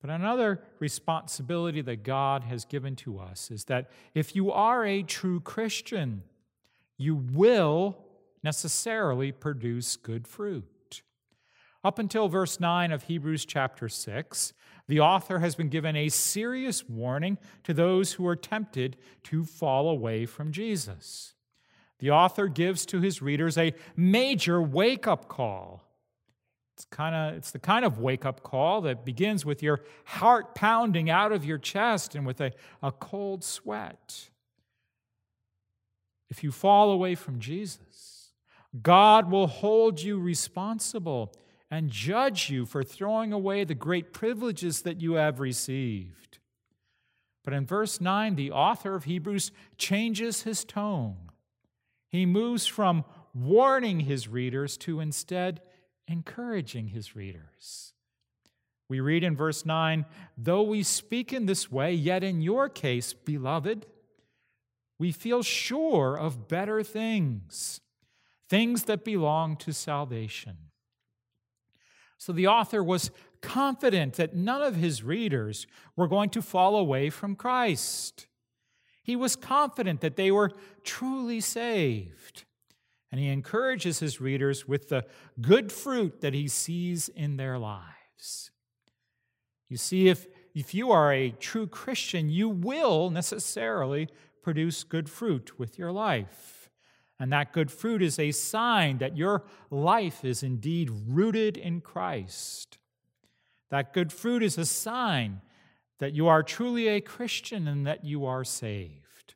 But 0.00 0.10
another 0.10 0.62
responsibility 0.78 1.80
that 1.82 2.04
God 2.04 2.44
has 2.44 2.64
given 2.64 2.94
to 2.96 3.18
us 3.18 3.50
is 3.50 3.64
that 3.64 3.90
if 4.14 4.36
you 4.36 4.52
are 4.52 4.86
a 4.86 5.02
true 5.02 5.40
Christian, 5.40 6.22
you 6.96 7.16
will 7.16 7.98
necessarily 8.44 9.32
produce 9.32 9.96
good 9.96 10.28
fruit. 10.28 11.02
Up 11.82 11.98
until 11.98 12.28
verse 12.28 12.60
9 12.60 12.92
of 12.92 13.04
Hebrews 13.04 13.44
chapter 13.44 13.88
6, 13.88 14.52
the 14.88 15.00
author 15.00 15.40
has 15.40 15.54
been 15.54 15.68
given 15.68 15.96
a 15.96 16.08
serious 16.08 16.88
warning 16.88 17.38
to 17.64 17.74
those 17.74 18.14
who 18.14 18.26
are 18.26 18.36
tempted 18.36 18.96
to 19.24 19.44
fall 19.44 19.88
away 19.88 20.26
from 20.26 20.52
Jesus. 20.52 21.34
The 21.98 22.10
author 22.10 22.48
gives 22.48 22.84
to 22.86 23.00
his 23.00 23.22
readers 23.22 23.56
a 23.56 23.74
major 23.96 24.60
wake 24.60 25.06
up 25.06 25.28
call. 25.28 25.82
It's, 26.74 26.84
kinda, 26.94 27.32
it's 27.36 27.52
the 27.52 27.58
kind 27.58 27.86
of 27.86 27.98
wake 27.98 28.26
up 28.26 28.42
call 28.42 28.82
that 28.82 29.04
begins 29.04 29.46
with 29.46 29.62
your 29.62 29.80
heart 30.04 30.54
pounding 30.54 31.08
out 31.08 31.32
of 31.32 31.44
your 31.44 31.56
chest 31.56 32.14
and 32.14 32.26
with 32.26 32.40
a, 32.40 32.52
a 32.82 32.92
cold 32.92 33.42
sweat. 33.42 34.28
If 36.28 36.44
you 36.44 36.52
fall 36.52 36.90
away 36.90 37.14
from 37.14 37.40
Jesus, 37.40 38.32
God 38.82 39.30
will 39.30 39.46
hold 39.46 40.02
you 40.02 40.18
responsible 40.18 41.32
and 41.70 41.90
judge 41.90 42.50
you 42.50 42.66
for 42.66 42.82
throwing 42.82 43.32
away 43.32 43.64
the 43.64 43.74
great 43.74 44.12
privileges 44.12 44.82
that 44.82 45.00
you 45.00 45.14
have 45.14 45.40
received. 45.40 46.38
But 47.42 47.54
in 47.54 47.64
verse 47.64 48.00
9, 48.00 48.34
the 48.34 48.50
author 48.50 48.94
of 48.94 49.04
Hebrews 49.04 49.50
changes 49.78 50.42
his 50.42 50.64
tone. 50.64 51.25
He 52.08 52.26
moves 52.26 52.66
from 52.66 53.04
warning 53.34 54.00
his 54.00 54.28
readers 54.28 54.76
to 54.78 55.00
instead 55.00 55.60
encouraging 56.08 56.88
his 56.88 57.14
readers. 57.14 57.92
We 58.88 59.00
read 59.00 59.24
in 59.24 59.36
verse 59.36 59.66
9, 59.66 60.06
though 60.38 60.62
we 60.62 60.82
speak 60.82 61.32
in 61.32 61.46
this 61.46 61.70
way, 61.70 61.92
yet 61.92 62.22
in 62.22 62.40
your 62.40 62.68
case, 62.68 63.12
beloved, 63.12 63.86
we 64.98 65.12
feel 65.12 65.42
sure 65.42 66.16
of 66.16 66.48
better 66.48 66.82
things, 66.82 67.80
things 68.48 68.84
that 68.84 69.04
belong 69.04 69.56
to 69.56 69.72
salvation. 69.72 70.56
So 72.16 72.32
the 72.32 72.46
author 72.46 72.82
was 72.82 73.10
confident 73.42 74.14
that 74.14 74.34
none 74.34 74.62
of 74.62 74.76
his 74.76 75.02
readers 75.02 75.66
were 75.96 76.08
going 76.08 76.30
to 76.30 76.42
fall 76.42 76.76
away 76.76 77.10
from 77.10 77.36
Christ. 77.36 78.26
He 79.06 79.14
was 79.14 79.36
confident 79.36 80.00
that 80.00 80.16
they 80.16 80.32
were 80.32 80.50
truly 80.82 81.40
saved. 81.40 82.44
And 83.12 83.20
he 83.20 83.28
encourages 83.28 84.00
his 84.00 84.20
readers 84.20 84.66
with 84.66 84.88
the 84.88 85.06
good 85.40 85.70
fruit 85.70 86.22
that 86.22 86.34
he 86.34 86.48
sees 86.48 87.08
in 87.08 87.36
their 87.36 87.56
lives. 87.56 88.50
You 89.68 89.76
see, 89.76 90.08
if, 90.08 90.26
if 90.56 90.74
you 90.74 90.90
are 90.90 91.12
a 91.12 91.30
true 91.30 91.68
Christian, 91.68 92.28
you 92.28 92.48
will 92.48 93.10
necessarily 93.10 94.08
produce 94.42 94.82
good 94.82 95.08
fruit 95.08 95.56
with 95.56 95.78
your 95.78 95.92
life. 95.92 96.68
And 97.20 97.32
that 97.32 97.52
good 97.52 97.70
fruit 97.70 98.02
is 98.02 98.18
a 98.18 98.32
sign 98.32 98.98
that 98.98 99.16
your 99.16 99.44
life 99.70 100.24
is 100.24 100.42
indeed 100.42 100.90
rooted 101.06 101.56
in 101.56 101.80
Christ. 101.80 102.78
That 103.70 103.92
good 103.92 104.12
fruit 104.12 104.42
is 104.42 104.58
a 104.58 104.66
sign 104.66 105.42
that 105.98 106.12
you 106.12 106.28
are 106.28 106.42
truly 106.42 106.88
a 106.88 107.00
Christian 107.00 107.66
and 107.66 107.86
that 107.86 108.04
you 108.04 108.26
are 108.26 108.44
saved. 108.44 109.34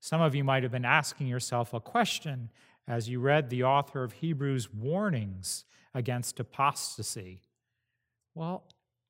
Some 0.00 0.20
of 0.20 0.34
you 0.34 0.44
might 0.44 0.62
have 0.62 0.72
been 0.72 0.84
asking 0.84 1.26
yourself 1.26 1.74
a 1.74 1.80
question 1.80 2.50
as 2.86 3.08
you 3.08 3.20
read 3.20 3.50
the 3.50 3.64
author 3.64 4.02
of 4.02 4.14
Hebrews' 4.14 4.72
warnings 4.72 5.64
against 5.94 6.40
apostasy. 6.40 7.42
Well, 8.34 8.64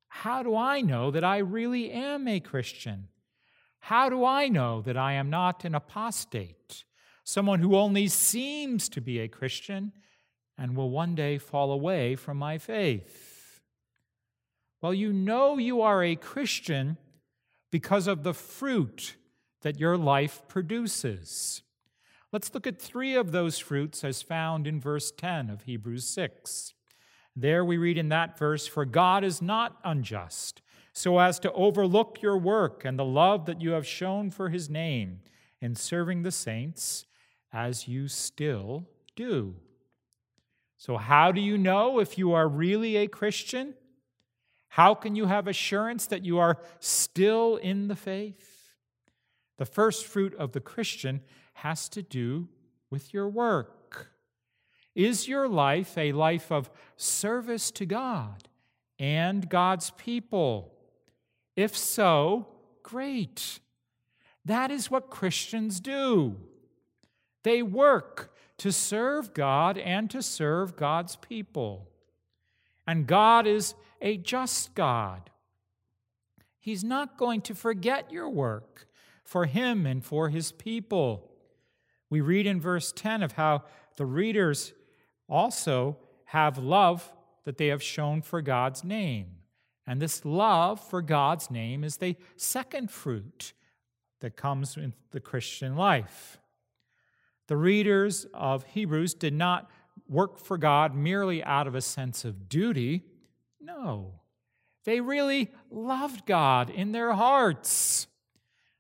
how 0.09 0.43
do 0.43 0.57
I 0.57 0.81
know 0.81 1.11
that 1.11 1.25
I 1.25 1.39
really 1.39 1.91
am 1.93 2.27
a 2.27 2.41
Christian? 2.41 3.09
How 3.81 4.09
do 4.09 4.25
I 4.25 4.49
know 4.49 4.81
that 4.83 4.97
I 4.97 5.13
am 5.13 5.31
not 5.31 5.65
an 5.65 5.75
apostate, 5.75 6.85
someone 7.25 7.61
who 7.61 7.77
only 7.77 8.09
seems 8.09 8.89
to 8.89 9.01
be 9.01 9.21
a 9.21 9.29
Christian 9.29 9.93
and 10.57 10.75
will 10.75 10.91
one 10.91 11.15
day 11.15 11.39
fall 11.39 11.71
away 11.71 12.17
from 12.17 12.37
my 12.39 12.59
faith? 12.59 13.28
Well, 14.81 14.95
you 14.95 15.13
know 15.13 15.59
you 15.59 15.81
are 15.83 16.03
a 16.05 16.15
Christian 16.17 16.97
because 17.71 18.07
of 18.07 18.23
the 18.23 18.35
fruit 18.35 19.17
that 19.63 19.81
your 19.81 19.97
life 19.97 20.43
produces. 20.49 21.63
Let's 22.33 22.53
look 22.55 22.67
at 22.67 22.81
three 22.81 23.15
of 23.15 23.33
those 23.33 23.59
fruits 23.59 24.05
as 24.05 24.23
found 24.23 24.67
in 24.67 24.81
verse 24.81 25.11
10 25.11 25.51
of 25.51 25.63
Hebrews 25.63 26.05
6. 26.05 26.75
There 27.35 27.65
we 27.65 27.77
read 27.77 27.99
in 27.99 28.09
that 28.11 28.39
verse, 28.39 28.67
For 28.67 28.85
God 28.85 29.25
is 29.25 29.41
not 29.41 29.79
unjust, 29.85 30.61
so 30.93 31.19
as 31.19 31.39
to 31.41 31.53
overlook 31.53 32.21
your 32.21 32.37
work 32.37 32.85
and 32.85 32.99
the 32.99 33.05
love 33.05 33.47
that 33.47 33.61
you 33.61 33.71
have 33.71 33.87
shown 33.87 34.31
for 34.31 34.49
his 34.49 34.69
name 34.69 35.21
in 35.61 35.75
serving 35.75 36.23
the 36.23 36.31
saints, 36.31 37.07
as 37.53 37.89
you 37.89 38.09
still 38.09 38.87
do. 39.17 39.55
So, 40.77 40.97
how 40.97 41.33
do 41.33 41.41
you 41.41 41.57
know 41.59 41.99
if 41.99 42.19
you 42.19 42.33
are 42.33 42.47
really 42.47 42.97
a 42.97 43.09
Christian? 43.09 43.75
How 44.69 44.95
can 44.95 45.17
you 45.17 45.27
have 45.27 45.49
assurance 45.49 46.07
that 46.07 46.25
you 46.25 46.39
are 46.39 46.59
still 46.79 47.57
in 47.57 47.89
the 47.89 47.97
faith? 47.97 48.75
The 49.57 49.67
first 49.67 50.07
fruit 50.07 50.35
of 50.35 50.53
the 50.53 50.61
Christian 50.61 51.21
has 51.55 51.89
to 51.91 52.03
do 52.03 52.49
with 52.91 53.13
your 53.13 53.29
work. 53.29 54.13
Is 54.95 55.29
your 55.29 55.49
life 55.49 55.97
a 55.97 56.13
life 56.13 56.51
of 56.51 56.71
service 56.97 57.71
to 57.73 57.87
God 57.87 58.49
and 58.99 59.49
God's 59.49 59.91
people? 59.91 60.75
If 61.57 61.77
so, 61.77 62.49
great. 62.83 63.61
That 64.45 64.71
is 64.71 64.91
what 64.91 65.11
Christians 65.11 65.81
do. 65.81 66.37
They 67.43 67.63
work 67.63 68.35
to 68.59 68.73
serve 68.73 69.35
God 69.35 69.79
and 69.79 70.11
to 70.11 70.23
serve 70.23 70.77
God's 70.77 71.17
people. 71.17 71.89
And 72.87 73.07
God 73.07 73.47
is 73.47 73.75
a 74.01 74.17
just 74.17 74.75
God. 74.75 75.31
He's 76.59 76.85
not 76.85 77.17
going 77.17 77.41
to 77.43 77.55
forget 77.55 78.13
your 78.13 78.29
work 78.29 78.87
for 79.25 79.47
Him 79.47 79.87
and 79.87 80.05
for 80.05 80.29
His 80.29 80.53
people. 80.53 81.31
We 82.11 82.21
read 82.21 82.47
in 82.47 82.61
verse 82.61 82.93
10 82.93 83.23
of 83.23 83.33
how 83.33 83.65
the 83.97 84.07
readers 84.07 84.73
also 85.29 85.99
have 86.27 86.59
love 86.59 87.13
that 87.45 87.59
they 87.59 87.69
have 87.69 87.83
shown 87.83 88.23
for 88.23 88.43
God's 88.43 88.85
name. 88.85 89.27
And 89.87 90.03
this 90.03 90.25
love 90.25 90.81
for 90.81 91.01
God's 91.01 91.51
name 91.51 91.83
is 91.83 91.97
the 91.97 92.17
second 92.37 92.91
fruit 92.91 93.55
that 94.21 94.37
comes 94.37 94.77
in 94.77 94.93
the 95.13 95.21
Christian 95.21 95.77
life. 95.77 96.39
The 97.47 97.57
readers 97.57 98.27
of 98.35 98.65
Hebrews 98.65 99.15
did 99.15 99.33
not 99.33 99.71
work 100.07 100.39
for 100.39 100.59
God 100.59 100.95
merely 100.95 101.43
out 101.43 101.67
of 101.67 101.75
a 101.75 101.81
sense 101.81 102.25
of 102.25 102.49
duty. 102.49 103.05
No, 103.61 104.21
they 104.85 105.01
really 105.01 105.51
loved 105.71 106.27
God 106.27 106.71
in 106.71 106.93
their 106.93 107.13
hearts. 107.13 108.07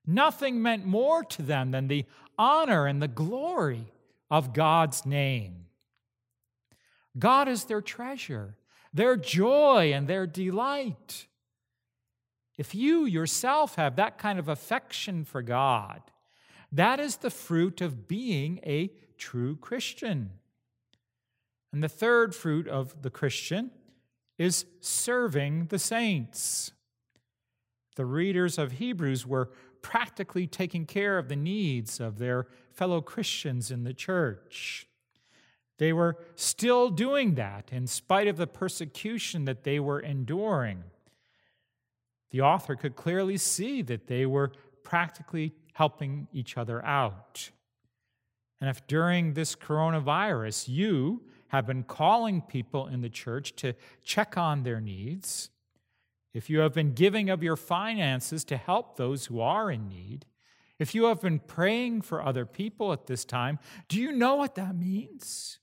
Nothing 0.07 0.63
meant 0.63 0.87
more 0.87 1.23
to 1.25 1.43
them 1.43 1.71
than 1.71 1.89
the 1.89 2.07
honor 2.39 2.87
and 2.87 3.03
the 3.03 3.09
glory 3.09 3.93
of 4.31 4.55
God's 4.55 5.05
name. 5.05 5.67
God 7.19 7.49
is 7.49 7.65
their 7.65 7.83
treasure, 7.83 8.57
their 8.95 9.17
joy, 9.17 9.93
and 9.93 10.07
their 10.07 10.27
delight. 10.27 11.27
If 12.57 12.75
you 12.75 13.05
yourself 13.05 13.75
have 13.75 13.97
that 13.97 14.19
kind 14.19 14.39
of 14.39 14.49
affection 14.49 15.25
for 15.25 15.43
God, 15.43 16.01
that 16.73 17.01
is 17.01 17.17
the 17.17 17.31
fruit 17.31 17.81
of 17.81 18.09
being 18.09 18.61
a 18.65 18.93
true 19.17 19.57
Christian. 19.57 20.31
And 21.73 21.83
the 21.83 21.89
third 21.89 22.35
fruit 22.35 22.67
of 22.67 23.03
the 23.03 23.11
Christian 23.11 23.71
is 24.39 24.65
serving 24.81 25.67
the 25.67 25.79
saints. 25.79 26.73
The 27.97 28.07
readers 28.07 28.57
of 28.59 28.73
Hebrews 28.73 29.27
were 29.27 29.51
practically 29.83 30.47
taking 30.47 30.87
care 30.87 31.19
of 31.19 31.29
the 31.29 31.37
needs 31.37 32.01
of 32.01 32.19
their 32.19 32.47
fellow 32.71 33.01
Christians 33.01 33.71
in 33.71 33.85
the 33.85 33.93
church. 33.93 34.87
They 35.79 35.93
were 35.93 36.17
still 36.35 36.91
doing 36.91 37.35
that 37.35 37.71
in 37.73 37.87
spite 37.87 38.29
of 38.29 38.37
the 38.37 38.47
persecution 38.47 39.45
that 39.45 39.65
they 39.65 39.81
were 39.81 40.01
enduring. 40.01 40.85
The 42.31 42.41
author 42.41 42.77
could 42.77 42.97
clearly 42.97 43.37
see 43.37 43.83
that 43.83 44.07
they 44.07 44.27
were 44.27 44.53
practically 44.83 45.55
helping 45.75 46.27
each 46.33 46.57
other 46.57 46.85
out. 46.85 47.51
And 48.61 48.69
if 48.69 48.87
during 48.87 49.35
this 49.35 49.55
coronavirus 49.55 50.69
you 50.69 51.23
have 51.49 51.67
been 51.67 51.83
calling 51.83 52.43
people 52.43 52.87
in 52.87 53.01
the 53.01 53.09
church 53.09 53.55
to 53.57 53.75
check 54.03 54.37
on 54.37 54.63
their 54.63 54.81
needs, 54.81 55.51
if 56.35 56.49
you 56.51 56.61
have 56.61 56.75
been 56.75 56.93
giving 56.93 57.31
of 57.31 57.43
your 57.43 57.57
finances 57.57 58.45
to 58.45 58.57
help 58.57 58.97
those 58.97 59.27
who 59.27 59.41
are 59.41 59.71
in 59.71 59.89
need, 59.89 60.27
if 60.79 60.95
you 60.95 61.05
have 61.07 61.21
been 61.21 61.41
praying 61.41 62.03
for 62.03 62.23
other 62.23 62.47
people 62.47 62.93
at 62.93 63.07
this 63.07 63.25
time, 63.25 63.59
do 63.89 64.01
you 64.01 64.13
know 64.13 64.37
what 64.37 64.55
that 64.55 64.77
means? 64.77 65.59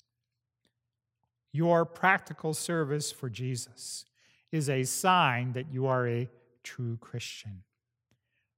Your 1.53 1.85
practical 1.85 2.53
service 2.53 3.11
for 3.11 3.29
Jesus 3.29 4.05
is 4.51 4.69
a 4.69 4.83
sign 4.83 5.53
that 5.53 5.71
you 5.71 5.85
are 5.85 6.07
a 6.07 6.29
true 6.63 6.97
Christian. 6.97 7.63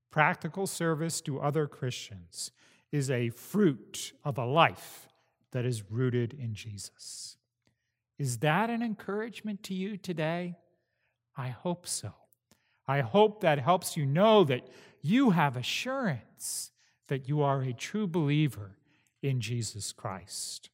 Practical 0.09 0.65
service 0.65 1.21
to 1.21 1.39
other 1.39 1.67
Christians 1.67 2.51
is 2.91 3.11
a 3.11 3.29
fruit 3.29 4.13
of 4.23 4.37
a 4.37 4.45
life 4.45 5.06
that 5.51 5.65
is 5.65 5.89
rooted 5.89 6.33
in 6.33 6.53
Jesus. 6.53 7.37
Is 8.17 8.39
that 8.39 8.69
an 8.69 8.81
encouragement 8.81 9.63
to 9.63 9.73
you 9.73 9.97
today? 9.97 10.57
I 11.35 11.49
hope 11.49 11.87
so. 11.87 12.13
I 12.87 13.01
hope 13.01 13.41
that 13.41 13.59
helps 13.59 13.97
you 13.97 14.05
know 14.05 14.43
that 14.45 14.67
you 15.01 15.31
have 15.31 15.55
assurance 15.55 16.71
that 17.07 17.27
you 17.27 17.41
are 17.41 17.61
a 17.61 17.73
true 17.73 18.07
believer 18.07 18.77
in 19.21 19.41
Jesus 19.41 19.91
Christ. 19.91 20.69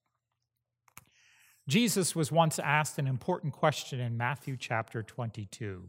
Jesus 1.67 2.15
was 2.15 2.31
once 2.31 2.59
asked 2.59 2.99
an 2.99 3.07
important 3.07 3.53
question 3.53 3.99
in 3.99 4.17
Matthew 4.17 4.57
chapter 4.57 5.01
22 5.01 5.83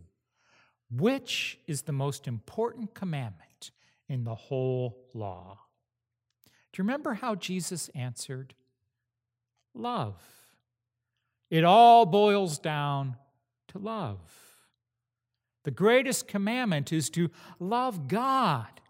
Which 0.91 1.59
is 1.67 1.83
the 1.83 1.93
most 1.93 2.29
important 2.29 2.95
commandment 2.95 3.73
in 4.09 4.25
the 4.25 4.35
whole 4.35 5.09
law? 5.15 5.59
Do 6.73 6.81
you 6.81 6.85
remember 6.85 7.15
how 7.15 7.35
Jesus 7.35 7.89
answered? 7.95 8.55
Love. 9.75 10.17
It 11.51 11.65
all 11.65 12.07
boils 12.07 12.59
down 12.59 13.17
to 13.69 13.79
love. 13.79 14.21
The 15.65 15.71
greatest 15.71 16.29
commandment 16.29 16.93
is 16.93 17.11
to 17.11 17.31
love 17.59 18.07
God 18.07 18.81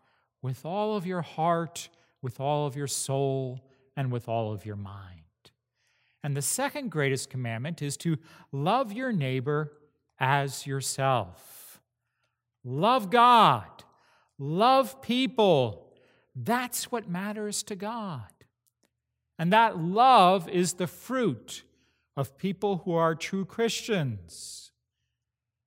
with 0.43 0.64
all 0.64 0.97
of 0.97 1.07
your 1.07 1.22
heart, 1.22 1.89
with 2.20 2.41
all 2.41 2.66
of 2.66 2.76
your 2.76 2.87
soul, 2.87 3.61
and 3.97 4.11
with 4.11 4.28
all 4.28 4.53
of 4.53 4.66
your 4.66 4.76
mind. 4.76 5.20
And 6.22 6.37
the 6.37 6.43
second 6.43 6.91
greatest 6.91 7.30
commandment 7.30 7.80
is 7.80 7.97
to 7.99 8.18
love 8.51 8.93
your 8.93 9.12
neighbor 9.12 9.72
as 10.18 10.66
yourself. 10.66 11.80
Love 12.64 13.11
God, 13.11 13.85
love 14.39 15.01
people. 15.03 15.95
That's 16.35 16.91
what 16.91 17.09
matters 17.09 17.62
to 17.64 17.76
God. 17.76 18.34
And 19.39 19.53
that 19.53 19.78
love 19.78 20.49
is 20.49 20.74
the 20.74 20.87
fruit 20.87 21.64
of 22.16 22.39
people 22.39 22.82
who 22.85 22.93
are 22.93 23.14
true 23.14 23.45
Christians. 23.45 24.70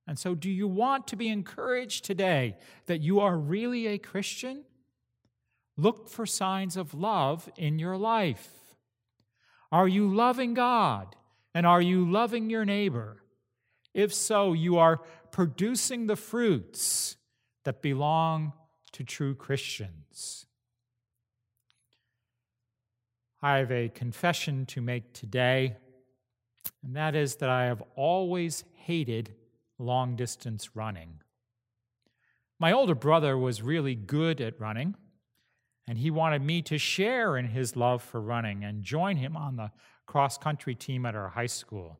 And 0.07 0.17
so, 0.17 0.35
do 0.35 0.49
you 0.49 0.67
want 0.67 1.07
to 1.07 1.17
be 1.17 1.27
encouraged 1.27 2.05
today 2.05 2.55
that 2.85 3.01
you 3.01 3.19
are 3.19 3.37
really 3.37 3.87
a 3.87 3.97
Christian? 3.97 4.63
Look 5.75 6.09
for 6.09 6.25
signs 6.25 6.77
of 6.77 6.93
love 6.93 7.49
in 7.57 7.77
your 7.77 7.97
life. 7.97 8.49
Are 9.71 9.87
you 9.87 10.13
loving 10.13 10.53
God? 10.53 11.15
And 11.53 11.65
are 11.65 11.81
you 11.81 12.09
loving 12.09 12.49
your 12.49 12.65
neighbor? 12.65 13.23
If 13.93 14.13
so, 14.13 14.53
you 14.53 14.77
are 14.77 15.01
producing 15.31 16.07
the 16.07 16.15
fruits 16.15 17.17
that 17.63 17.81
belong 17.81 18.53
to 18.93 19.03
true 19.03 19.35
Christians. 19.35 20.46
I 23.47 23.59
have 23.59 23.71
a 23.71 23.87
confession 23.87 24.65
to 24.65 24.81
make 24.81 25.13
today, 25.13 25.77
and 26.83 26.97
that 26.97 27.15
is 27.15 27.37
that 27.37 27.49
I 27.49 27.63
have 27.67 27.81
always 27.95 28.65
hated 28.73 29.35
long 29.79 30.17
distance 30.17 30.75
running. 30.75 31.21
My 32.59 32.73
older 32.73 32.93
brother 32.93 33.37
was 33.37 33.61
really 33.61 33.95
good 33.95 34.41
at 34.41 34.59
running, 34.59 34.95
and 35.87 35.97
he 35.97 36.11
wanted 36.11 36.41
me 36.41 36.61
to 36.63 36.77
share 36.77 37.37
in 37.37 37.45
his 37.45 37.77
love 37.77 38.03
for 38.03 38.19
running 38.19 38.65
and 38.65 38.83
join 38.83 39.15
him 39.15 39.37
on 39.37 39.55
the 39.55 39.71
cross 40.05 40.37
country 40.37 40.75
team 40.75 41.05
at 41.05 41.15
our 41.15 41.29
high 41.29 41.45
school. 41.45 41.99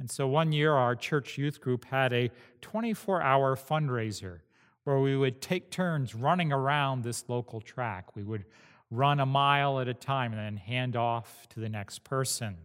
And 0.00 0.10
so 0.10 0.26
one 0.26 0.50
year, 0.50 0.72
our 0.72 0.96
church 0.96 1.38
youth 1.38 1.60
group 1.60 1.84
had 1.84 2.12
a 2.12 2.32
24 2.62 3.22
hour 3.22 3.54
fundraiser 3.54 4.40
where 4.82 4.98
we 4.98 5.16
would 5.16 5.40
take 5.40 5.70
turns 5.70 6.16
running 6.16 6.50
around 6.50 7.04
this 7.04 7.28
local 7.28 7.60
track. 7.60 8.16
We 8.16 8.24
would 8.24 8.44
run 8.90 9.20
a 9.20 9.26
mile 9.26 9.80
at 9.80 9.88
a 9.88 9.94
time 9.94 10.32
and 10.32 10.40
then 10.40 10.56
hand 10.56 10.96
off 10.96 11.46
to 11.50 11.60
the 11.60 11.68
next 11.68 12.04
person. 12.04 12.56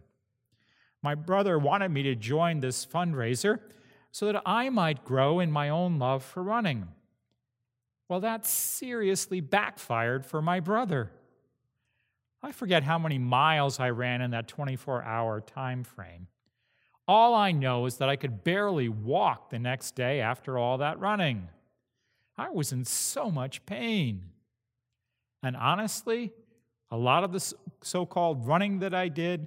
My 1.02 1.14
brother 1.14 1.58
wanted 1.58 1.90
me 1.90 2.02
to 2.04 2.14
join 2.14 2.60
this 2.60 2.86
fundraiser 2.86 3.58
so 4.10 4.26
that 4.26 4.42
I 4.46 4.70
might 4.70 5.04
grow 5.04 5.40
in 5.40 5.50
my 5.50 5.68
own 5.68 5.98
love 5.98 6.24
for 6.24 6.42
running. 6.42 6.88
Well, 8.08 8.20
that 8.20 8.46
seriously 8.46 9.40
backfired 9.40 10.24
for 10.24 10.40
my 10.40 10.60
brother. 10.60 11.10
I 12.42 12.52
forget 12.52 12.82
how 12.84 12.98
many 12.98 13.18
miles 13.18 13.80
I 13.80 13.90
ran 13.90 14.20
in 14.20 14.30
that 14.32 14.48
24 14.48 15.02
hour 15.02 15.40
time 15.40 15.82
frame. 15.82 16.28
All 17.06 17.34
I 17.34 17.52
know 17.52 17.86
is 17.86 17.96
that 17.98 18.08
I 18.08 18.16
could 18.16 18.44
barely 18.44 18.88
walk 18.88 19.50
the 19.50 19.58
next 19.58 19.94
day 19.94 20.20
after 20.20 20.58
all 20.58 20.78
that 20.78 20.98
running. 20.98 21.48
I 22.36 22.50
was 22.50 22.72
in 22.72 22.84
so 22.84 23.30
much 23.30 23.64
pain. 23.66 24.30
And 25.44 25.56
honestly, 25.56 26.32
a 26.90 26.96
lot 26.96 27.22
of 27.22 27.32
the 27.32 27.54
so 27.82 28.06
called 28.06 28.46
running 28.46 28.78
that 28.78 28.94
I 28.94 29.08
did 29.08 29.46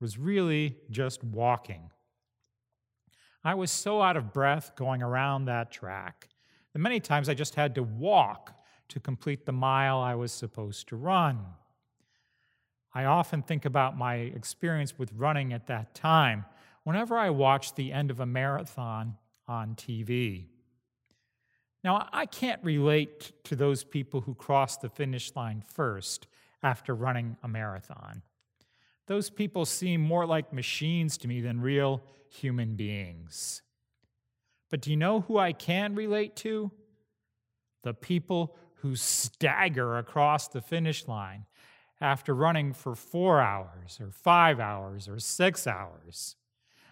was 0.00 0.16
really 0.16 0.76
just 0.90 1.24
walking. 1.24 1.90
I 3.42 3.54
was 3.54 3.72
so 3.72 4.00
out 4.00 4.16
of 4.16 4.32
breath 4.32 4.76
going 4.76 5.02
around 5.02 5.46
that 5.46 5.72
track 5.72 6.28
that 6.72 6.78
many 6.78 7.00
times 7.00 7.28
I 7.28 7.34
just 7.34 7.56
had 7.56 7.74
to 7.74 7.82
walk 7.82 8.54
to 8.88 9.00
complete 9.00 9.44
the 9.44 9.52
mile 9.52 9.98
I 9.98 10.14
was 10.14 10.30
supposed 10.30 10.88
to 10.88 10.96
run. 10.96 11.40
I 12.94 13.06
often 13.06 13.42
think 13.42 13.64
about 13.64 13.98
my 13.98 14.14
experience 14.14 14.96
with 14.96 15.12
running 15.14 15.52
at 15.52 15.66
that 15.66 15.96
time 15.96 16.44
whenever 16.84 17.18
I 17.18 17.30
watch 17.30 17.74
the 17.74 17.92
end 17.92 18.12
of 18.12 18.20
a 18.20 18.26
marathon 18.26 19.16
on 19.48 19.74
TV. 19.74 20.46
Now, 21.84 22.08
I 22.14 22.24
can't 22.24 22.64
relate 22.64 23.32
to 23.44 23.54
those 23.54 23.84
people 23.84 24.22
who 24.22 24.34
cross 24.34 24.78
the 24.78 24.88
finish 24.88 25.36
line 25.36 25.62
first 25.74 26.26
after 26.62 26.94
running 26.94 27.36
a 27.42 27.48
marathon. 27.48 28.22
Those 29.06 29.28
people 29.28 29.66
seem 29.66 30.00
more 30.00 30.24
like 30.24 30.50
machines 30.50 31.18
to 31.18 31.28
me 31.28 31.42
than 31.42 31.60
real 31.60 32.02
human 32.30 32.74
beings. 32.74 33.60
But 34.70 34.80
do 34.80 34.90
you 34.90 34.96
know 34.96 35.20
who 35.20 35.36
I 35.36 35.52
can 35.52 35.94
relate 35.94 36.36
to? 36.36 36.72
The 37.82 37.92
people 37.92 38.56
who 38.76 38.96
stagger 38.96 39.98
across 39.98 40.48
the 40.48 40.62
finish 40.62 41.06
line 41.06 41.44
after 42.00 42.34
running 42.34 42.72
for 42.72 42.94
four 42.94 43.42
hours 43.42 43.98
or 44.00 44.10
five 44.10 44.58
hours 44.58 45.06
or 45.06 45.18
six 45.18 45.66
hours. 45.66 46.36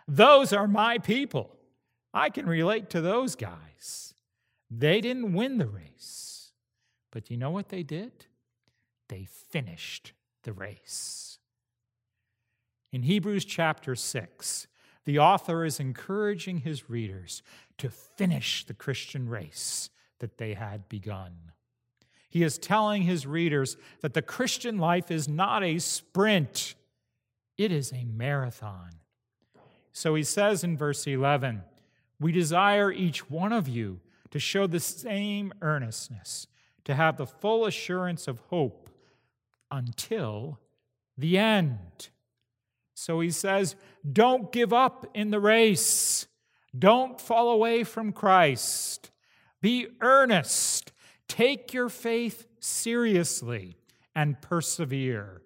Those 0.06 0.52
are 0.52 0.68
my 0.68 0.98
people. 0.98 1.56
I 2.12 2.28
can 2.28 2.44
relate 2.44 2.90
to 2.90 3.00
those 3.00 3.34
guys. 3.34 4.12
They 4.74 5.02
didn't 5.02 5.34
win 5.34 5.58
the 5.58 5.66
race, 5.66 6.52
but 7.10 7.30
you 7.30 7.36
know 7.36 7.50
what 7.50 7.68
they 7.68 7.82
did? 7.82 8.24
They 9.08 9.26
finished 9.26 10.14
the 10.44 10.54
race. 10.54 11.38
In 12.90 13.02
Hebrews 13.02 13.44
chapter 13.44 13.94
6, 13.94 14.66
the 15.04 15.18
author 15.18 15.66
is 15.66 15.78
encouraging 15.78 16.58
his 16.58 16.88
readers 16.88 17.42
to 17.76 17.90
finish 17.90 18.64
the 18.64 18.72
Christian 18.72 19.28
race 19.28 19.90
that 20.20 20.38
they 20.38 20.54
had 20.54 20.88
begun. 20.88 21.52
He 22.30 22.42
is 22.42 22.56
telling 22.56 23.02
his 23.02 23.26
readers 23.26 23.76
that 24.00 24.14
the 24.14 24.22
Christian 24.22 24.78
life 24.78 25.10
is 25.10 25.28
not 25.28 25.62
a 25.62 25.80
sprint, 25.80 26.76
it 27.58 27.70
is 27.70 27.92
a 27.92 28.06
marathon. 28.06 28.92
So 29.92 30.14
he 30.14 30.22
says 30.22 30.64
in 30.64 30.78
verse 30.78 31.06
11, 31.06 31.62
We 32.18 32.32
desire 32.32 32.90
each 32.90 33.28
one 33.28 33.52
of 33.52 33.68
you 33.68 34.00
to 34.32 34.40
show 34.40 34.66
the 34.66 34.80
same 34.80 35.52
earnestness, 35.62 36.48
to 36.84 36.94
have 36.94 37.16
the 37.16 37.26
full 37.26 37.66
assurance 37.66 38.26
of 38.26 38.40
hope 38.50 38.90
until 39.70 40.58
the 41.16 41.38
end. 41.38 42.08
So 42.94 43.20
he 43.20 43.30
says, 43.30 43.76
Don't 44.10 44.50
give 44.50 44.72
up 44.72 45.06
in 45.14 45.30
the 45.30 45.40
race. 45.40 46.26
Don't 46.76 47.20
fall 47.20 47.50
away 47.50 47.84
from 47.84 48.12
Christ. 48.12 49.10
Be 49.60 49.86
earnest. 50.00 50.92
Take 51.28 51.74
your 51.74 51.88
faith 51.88 52.46
seriously 52.58 53.76
and 54.14 54.40
persevere. 54.40 55.42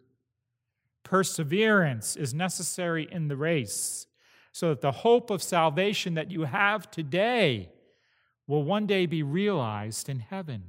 Perseverance 1.03 2.17
is 2.17 2.33
necessary 2.33 3.09
in 3.11 3.29
the 3.29 3.37
race 3.37 4.07
so 4.53 4.69
that 4.69 4.81
the 4.81 4.93
hope 4.93 5.31
of 5.31 5.43
salvation 5.43 6.15
that 6.15 6.31
you 6.31 6.45
have 6.45 6.91
today 6.91 7.71
will 8.47 8.63
one 8.63 8.87
day 8.87 9.07
be 9.07 9.23
realized 9.23 10.09
in 10.09 10.21
heaven. 10.21 10.63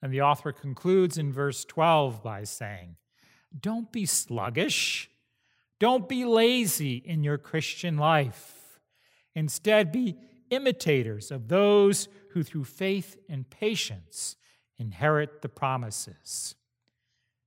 And 0.00 0.12
the 0.12 0.20
author 0.20 0.52
concludes 0.52 1.16
in 1.16 1.32
verse 1.32 1.64
12 1.64 2.22
by 2.22 2.44
saying, 2.44 2.96
Don't 3.58 3.92
be 3.92 4.04
sluggish. 4.04 5.08
Don't 5.78 6.08
be 6.08 6.24
lazy 6.24 6.96
in 6.96 7.24
your 7.24 7.38
Christian 7.38 7.96
life. 7.96 8.80
Instead, 9.34 9.90
be 9.90 10.16
imitators 10.50 11.30
of 11.30 11.48
those 11.48 12.08
who, 12.30 12.42
through 12.42 12.64
faith 12.64 13.16
and 13.28 13.48
patience, 13.48 14.36
inherit 14.78 15.42
the 15.42 15.48
promises. 15.48 16.54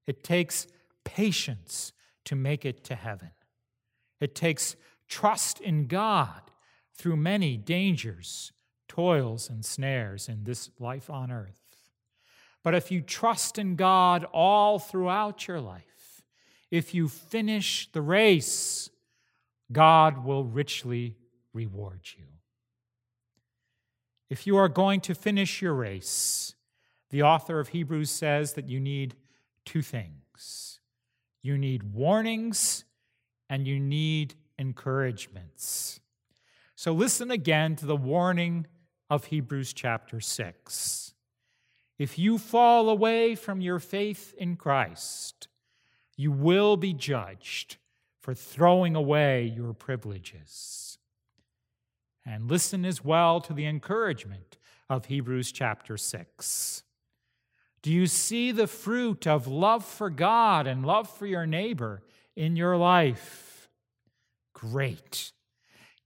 It 0.08 0.24
takes 0.24 0.68
patience 1.04 1.94
to 2.26 2.36
make 2.36 2.66
it 2.66 2.84
to 2.86 2.96
heaven. 2.96 3.32
It 4.20 4.36
takes 4.36 4.76
trust 5.08 5.62
in 5.62 5.88
God 5.88 6.42
through 6.98 7.18
many 7.18 7.58
dangers 7.58 8.52
toils 8.88 9.50
and 9.50 9.66
snares 9.66 10.30
in 10.30 10.44
this 10.44 10.70
life 10.80 11.10
on 11.10 11.32
earth. 11.32 11.62
But 12.64 12.76
if 12.76 12.92
you 12.92 13.02
trust 13.02 13.58
in 13.58 13.76
God 13.76 14.26
all 14.32 14.80
throughout 14.80 15.48
your 15.48 15.60
life, 15.60 16.24
if 16.72 16.94
you 16.94 17.08
finish 17.08 17.92
the 17.92 18.02
race, 18.02 18.90
God 19.72 20.24
will 20.24 20.44
richly 20.46 21.16
reward 21.54 22.02
you. 22.18 22.26
If 24.30 24.48
you 24.48 24.58
are 24.58 24.70
going 24.70 25.02
to 25.02 25.14
finish 25.14 25.62
your 25.62 25.74
race, 25.74 26.56
the 27.12 27.22
author 27.22 27.60
of 27.60 27.70
Hebrews 27.70 28.10
says 28.10 28.54
that 28.54 28.68
you 28.68 28.80
need 28.80 29.16
two 29.66 29.82
things 29.82 30.80
you 31.46 31.60
need 31.60 31.94
warnings 31.94 32.86
and 33.52 33.68
you 33.68 33.80
need 33.80 34.34
encouragements. 34.58 36.00
So 36.76 36.92
listen 36.92 37.32
again 37.32 37.78
to 37.78 37.86
the 37.86 37.96
warning 37.96 38.68
of 39.10 39.26
Hebrews 39.26 39.72
chapter 39.72 40.20
6. 40.20 41.14
If 41.98 42.20
you 42.20 42.38
fall 42.38 42.90
away 42.90 43.36
from 43.36 43.62
your 43.62 43.80
faith 43.80 44.34
in 44.38 44.58
Christ, 44.58 45.48
you 46.18 46.34
will 46.34 46.76
be 46.76 46.92
judged 46.92 47.78
for 48.20 48.34
throwing 48.34 48.96
away 48.96 49.46
your 49.46 49.74
privileges. 49.74 50.98
And 52.26 52.50
listen 52.50 52.84
as 52.84 53.06
well 53.06 53.40
to 53.42 53.54
the 53.54 53.68
encouragement 53.68 54.58
of 54.90 55.06
Hebrews 55.06 55.54
chapter 55.54 55.96
6. 55.96 56.84
Do 57.82 57.94
you 57.94 58.08
see 58.08 58.52
the 58.52 58.68
fruit 58.68 59.28
of 59.28 59.48
love 59.48 59.86
for 59.86 60.10
God 60.10 60.68
and 60.68 60.86
love 60.86 61.08
for 61.08 61.26
your 61.26 61.46
neighbor 61.46 62.02
in 62.36 62.58
your 62.58 62.76
life? 62.76 63.70
Great. 64.54 65.32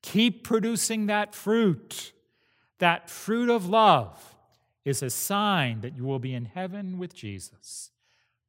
Keep 0.02 0.44
producing 0.44 1.08
that 1.08 1.36
fruit. 1.36 2.14
That 2.80 3.10
fruit 3.10 3.50
of 3.50 3.68
love 3.68 4.36
is 4.86 5.04
a 5.04 5.10
sign 5.10 5.82
that 5.82 5.96
you 5.96 6.04
will 6.06 6.20
be 6.20 6.34
in 6.34 6.46
heaven 6.46 6.98
with 6.98 7.14
Jesus 7.14 7.92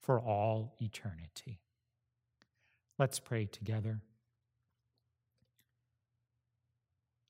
for 0.00 0.20
all 0.20 0.74
eternity. 0.80 1.58
Let's 2.98 3.18
pray 3.18 3.46
together. 3.46 4.00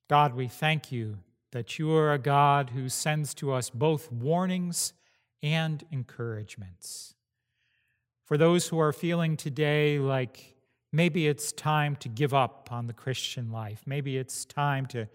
God, 0.08 0.34
we 0.34 0.48
thank 0.48 0.90
you 0.90 1.18
that 1.52 1.78
you 1.78 1.92
are 1.94 2.12
a 2.12 2.18
God 2.18 2.70
who 2.70 2.88
sends 2.88 3.34
to 3.34 3.52
us 3.52 3.70
both 3.70 4.10
warnings 4.10 4.92
and 5.42 5.84
encouragements. 5.90 7.14
For 8.24 8.36
those 8.36 8.68
who 8.68 8.78
are 8.78 8.92
feeling 8.92 9.36
today 9.36 9.98
like 9.98 10.56
maybe 10.92 11.26
it's 11.28 11.52
time 11.52 11.96
to 11.96 12.08
give 12.08 12.34
up 12.34 12.68
on 12.70 12.86
the 12.86 12.92
Christian 12.92 13.50
life, 13.50 13.82
maybe 13.86 14.16
it's 14.16 14.44
time 14.44 14.86
to 14.86 15.08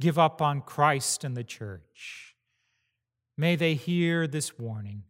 give 0.00 0.18
up 0.18 0.42
on 0.42 0.60
Christ 0.60 1.24
and 1.24 1.36
the 1.36 1.44
church. 1.44 2.34
May 3.36 3.56
they 3.56 3.74
hear 3.74 4.26
this 4.26 4.58
warning 4.58 5.04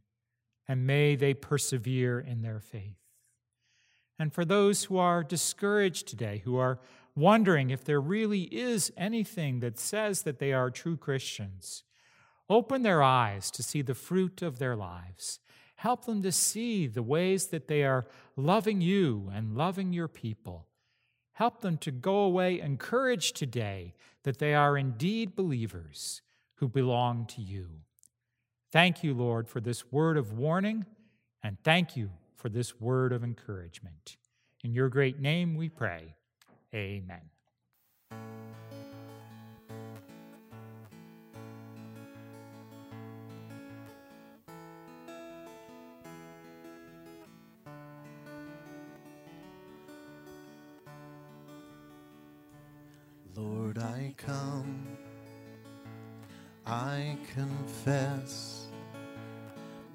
and 0.68 0.86
may 0.86 1.16
they 1.16 1.34
persevere 1.34 2.20
in 2.20 2.42
their 2.42 2.60
faith. 2.60 2.98
And 4.18 4.32
for 4.32 4.44
those 4.44 4.84
who 4.84 4.98
are 4.98 5.24
discouraged 5.24 6.06
today, 6.06 6.42
who 6.44 6.56
are 6.56 6.78
wondering 7.16 7.70
if 7.70 7.84
there 7.84 8.00
really 8.00 8.42
is 8.42 8.92
anything 8.96 9.60
that 9.60 9.78
says 9.78 10.22
that 10.22 10.38
they 10.38 10.52
are 10.52 10.70
true 10.70 10.96
Christians, 10.96 11.82
open 12.48 12.82
their 12.82 13.02
eyes 13.02 13.50
to 13.50 13.62
see 13.62 13.82
the 13.82 13.94
fruit 13.94 14.42
of 14.42 14.58
their 14.58 14.76
lives. 14.76 15.40
Help 15.82 16.04
them 16.04 16.22
to 16.22 16.30
see 16.30 16.86
the 16.86 17.02
ways 17.02 17.48
that 17.48 17.66
they 17.66 17.82
are 17.82 18.06
loving 18.36 18.80
you 18.80 19.28
and 19.34 19.56
loving 19.56 19.92
your 19.92 20.06
people. 20.06 20.68
Help 21.32 21.60
them 21.60 21.76
to 21.78 21.90
go 21.90 22.18
away 22.18 22.60
encouraged 22.60 23.34
today 23.34 23.92
that 24.22 24.38
they 24.38 24.54
are 24.54 24.78
indeed 24.78 25.34
believers 25.34 26.22
who 26.58 26.68
belong 26.68 27.26
to 27.26 27.42
you. 27.42 27.66
Thank 28.70 29.02
you, 29.02 29.12
Lord, 29.12 29.48
for 29.48 29.60
this 29.60 29.90
word 29.90 30.16
of 30.16 30.38
warning, 30.38 30.86
and 31.42 31.56
thank 31.64 31.96
you 31.96 32.10
for 32.36 32.48
this 32.48 32.80
word 32.80 33.12
of 33.12 33.24
encouragement. 33.24 34.18
In 34.62 34.74
your 34.74 34.88
great 34.88 35.18
name 35.18 35.56
we 35.56 35.68
pray. 35.68 36.14
Amen. 36.72 37.22
Lord, 53.42 53.78
I 53.78 54.14
come, 54.16 54.86
I 56.64 57.16
confess, 57.34 58.66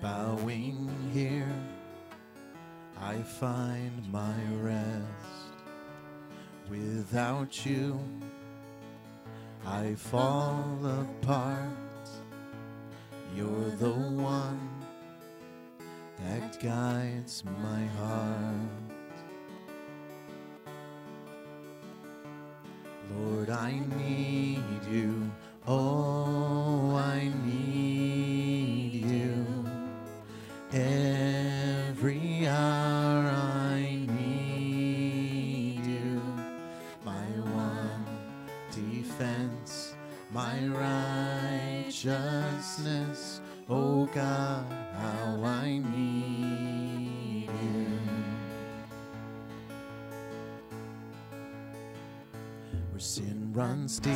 bowing 0.01 0.89
here, 1.13 1.55
I 2.99 3.15
find 3.21 4.11
my 4.11 4.35
rest. 4.59 5.53
Without 6.69 7.65
you, 7.65 7.97
I 9.65 9.95
fall 9.95 10.77
apart. 10.83 12.09
You're 13.33 13.69
the 13.77 13.91
one 13.91 14.69
that 16.19 16.61
guides 16.61 17.43
my 17.45 17.85
heart. 17.85 18.86
Lord, 23.15 23.49
I 23.49 23.79
need 23.97 24.83
you. 24.91 25.31
Oh, 25.67 26.95
I 26.95 27.31
need 27.45 29.05
you. 29.05 29.45
Every 30.73 32.47
hour 32.47 33.27
I 33.27 33.99
need 34.07 35.85
you. 35.85 36.21
My 37.05 37.25
one 37.51 38.05
defense, 38.71 39.93
my 40.31 40.67
righteousness. 40.67 43.41
Oh 43.69 44.05
God, 44.07 44.65
runs 53.57 53.99
deep. 53.99 54.13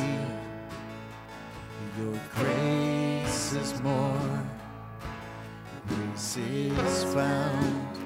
Your 1.98 2.16
grace 2.36 3.52
is 3.54 3.82
more. 3.82 4.46
Grace 5.88 6.36
is 6.36 7.04
found, 7.12 7.98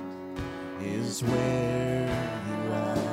is 0.81 1.23
where 1.23 2.09
you 2.49 2.73
are. 2.73 3.06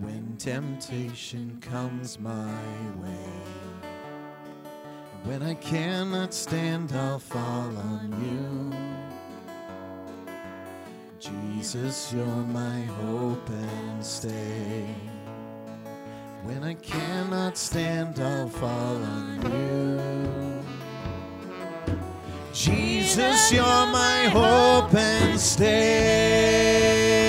When 0.00 0.36
temptation 0.38 1.58
comes 1.60 2.18
my 2.18 2.58
way. 3.00 3.90
When 5.24 5.42
I 5.42 5.54
cannot 5.54 6.34
stand, 6.34 6.92
I'll 6.92 7.18
fall 7.18 7.76
on 7.76 8.12
you. 8.22 8.72
Jesus, 11.18 12.12
you're 12.12 12.26
my 12.26 12.82
hope 13.00 13.48
and 13.48 14.04
stay. 14.04 14.84
When 16.42 16.62
I 16.62 16.74
cannot 16.74 17.56
stand, 17.56 18.20
I'll 18.20 18.50
fall 18.50 19.02
on 19.02 19.40
you. 19.50 20.62
Jesus, 22.52 23.50
you're 23.50 23.64
my 23.64 24.28
hope 24.30 24.94
and 24.94 25.40
stay. 25.40 27.23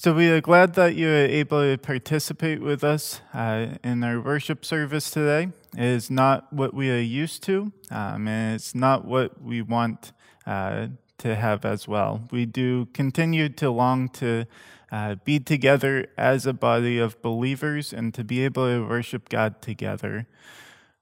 So 0.00 0.12
we 0.12 0.30
are 0.30 0.40
glad 0.40 0.74
that 0.74 0.94
you 0.94 1.08
are 1.08 1.26
able 1.26 1.60
to 1.60 1.76
participate 1.76 2.60
with 2.60 2.84
us 2.84 3.20
uh, 3.34 3.78
in 3.82 4.04
our 4.04 4.20
worship 4.20 4.64
service 4.64 5.10
today. 5.10 5.48
It 5.76 5.82
is 5.82 6.08
not 6.08 6.52
what 6.52 6.72
we 6.72 6.88
are 6.88 7.00
used 7.00 7.42
to, 7.46 7.72
um, 7.90 8.28
and 8.28 8.54
it's 8.54 8.76
not 8.76 9.04
what 9.04 9.42
we 9.42 9.60
want 9.60 10.12
uh, 10.46 10.86
to 11.18 11.34
have 11.34 11.64
as 11.64 11.88
well. 11.88 12.22
We 12.30 12.46
do 12.46 12.86
continue 12.94 13.48
to 13.48 13.70
long 13.70 14.08
to 14.10 14.44
uh, 14.92 15.16
be 15.24 15.40
together 15.40 16.06
as 16.16 16.46
a 16.46 16.52
body 16.52 17.00
of 17.00 17.20
believers 17.20 17.92
and 17.92 18.14
to 18.14 18.22
be 18.22 18.44
able 18.44 18.68
to 18.68 18.88
worship 18.88 19.28
God 19.28 19.60
together. 19.60 20.28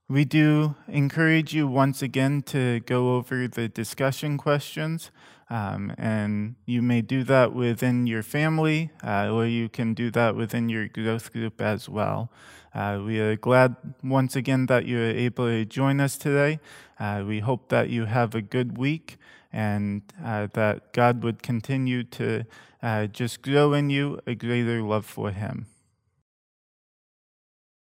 We 0.09 0.25
do 0.25 0.75
encourage 0.89 1.53
you 1.53 1.69
once 1.69 2.01
again 2.01 2.41
to 2.45 2.81
go 2.81 3.17
over 3.17 3.47
the 3.47 3.69
discussion 3.69 4.39
questions, 4.39 5.11
um, 5.49 5.93
and 5.97 6.57
you 6.67 6.83
may 6.83 7.03
do 7.03 7.23
that 7.25 7.53
within 7.53 8.07
your 8.07 8.23
family, 8.23 8.91
uh, 9.05 9.31
or 9.31 9.47
you 9.47 9.69
can 9.69 9.95
do 9.95 10.11
that 10.11 10.35
within 10.35 10.69
your 10.69 10.89
growth 10.89 11.33
group 11.33 11.61
as 11.61 11.89
well. 11.89 12.31
Uh, 12.75 13.01
we 13.05 13.21
are 13.21 13.37
glad 13.37 13.77
once 14.03 14.37
again 14.37 14.67
that 14.67 14.85
you 14.85 14.99
are 14.99 15.11
able 15.11 15.47
to 15.47 15.65
join 15.65 16.01
us 16.01 16.19
today. 16.19 16.61
Uh, 16.99 17.25
we 17.27 17.41
hope 17.41 17.69
that 17.69 17.89
you 17.89 18.05
have 18.05 18.35
a 18.35 18.43
good 18.43 18.77
week 18.77 19.17
and 19.53 20.03
uh, 20.23 20.49
that 20.53 20.93
God 20.93 21.23
would 21.23 21.43
continue 21.43 22.03
to 22.05 22.45
uh, 22.83 23.07
just 23.07 23.41
grow 23.41 23.73
in 23.73 23.89
you 23.89 24.21
a 24.27 24.35
greater 24.35 24.83
love 24.83 25.07
for 25.07 25.31
Him. 25.31 25.67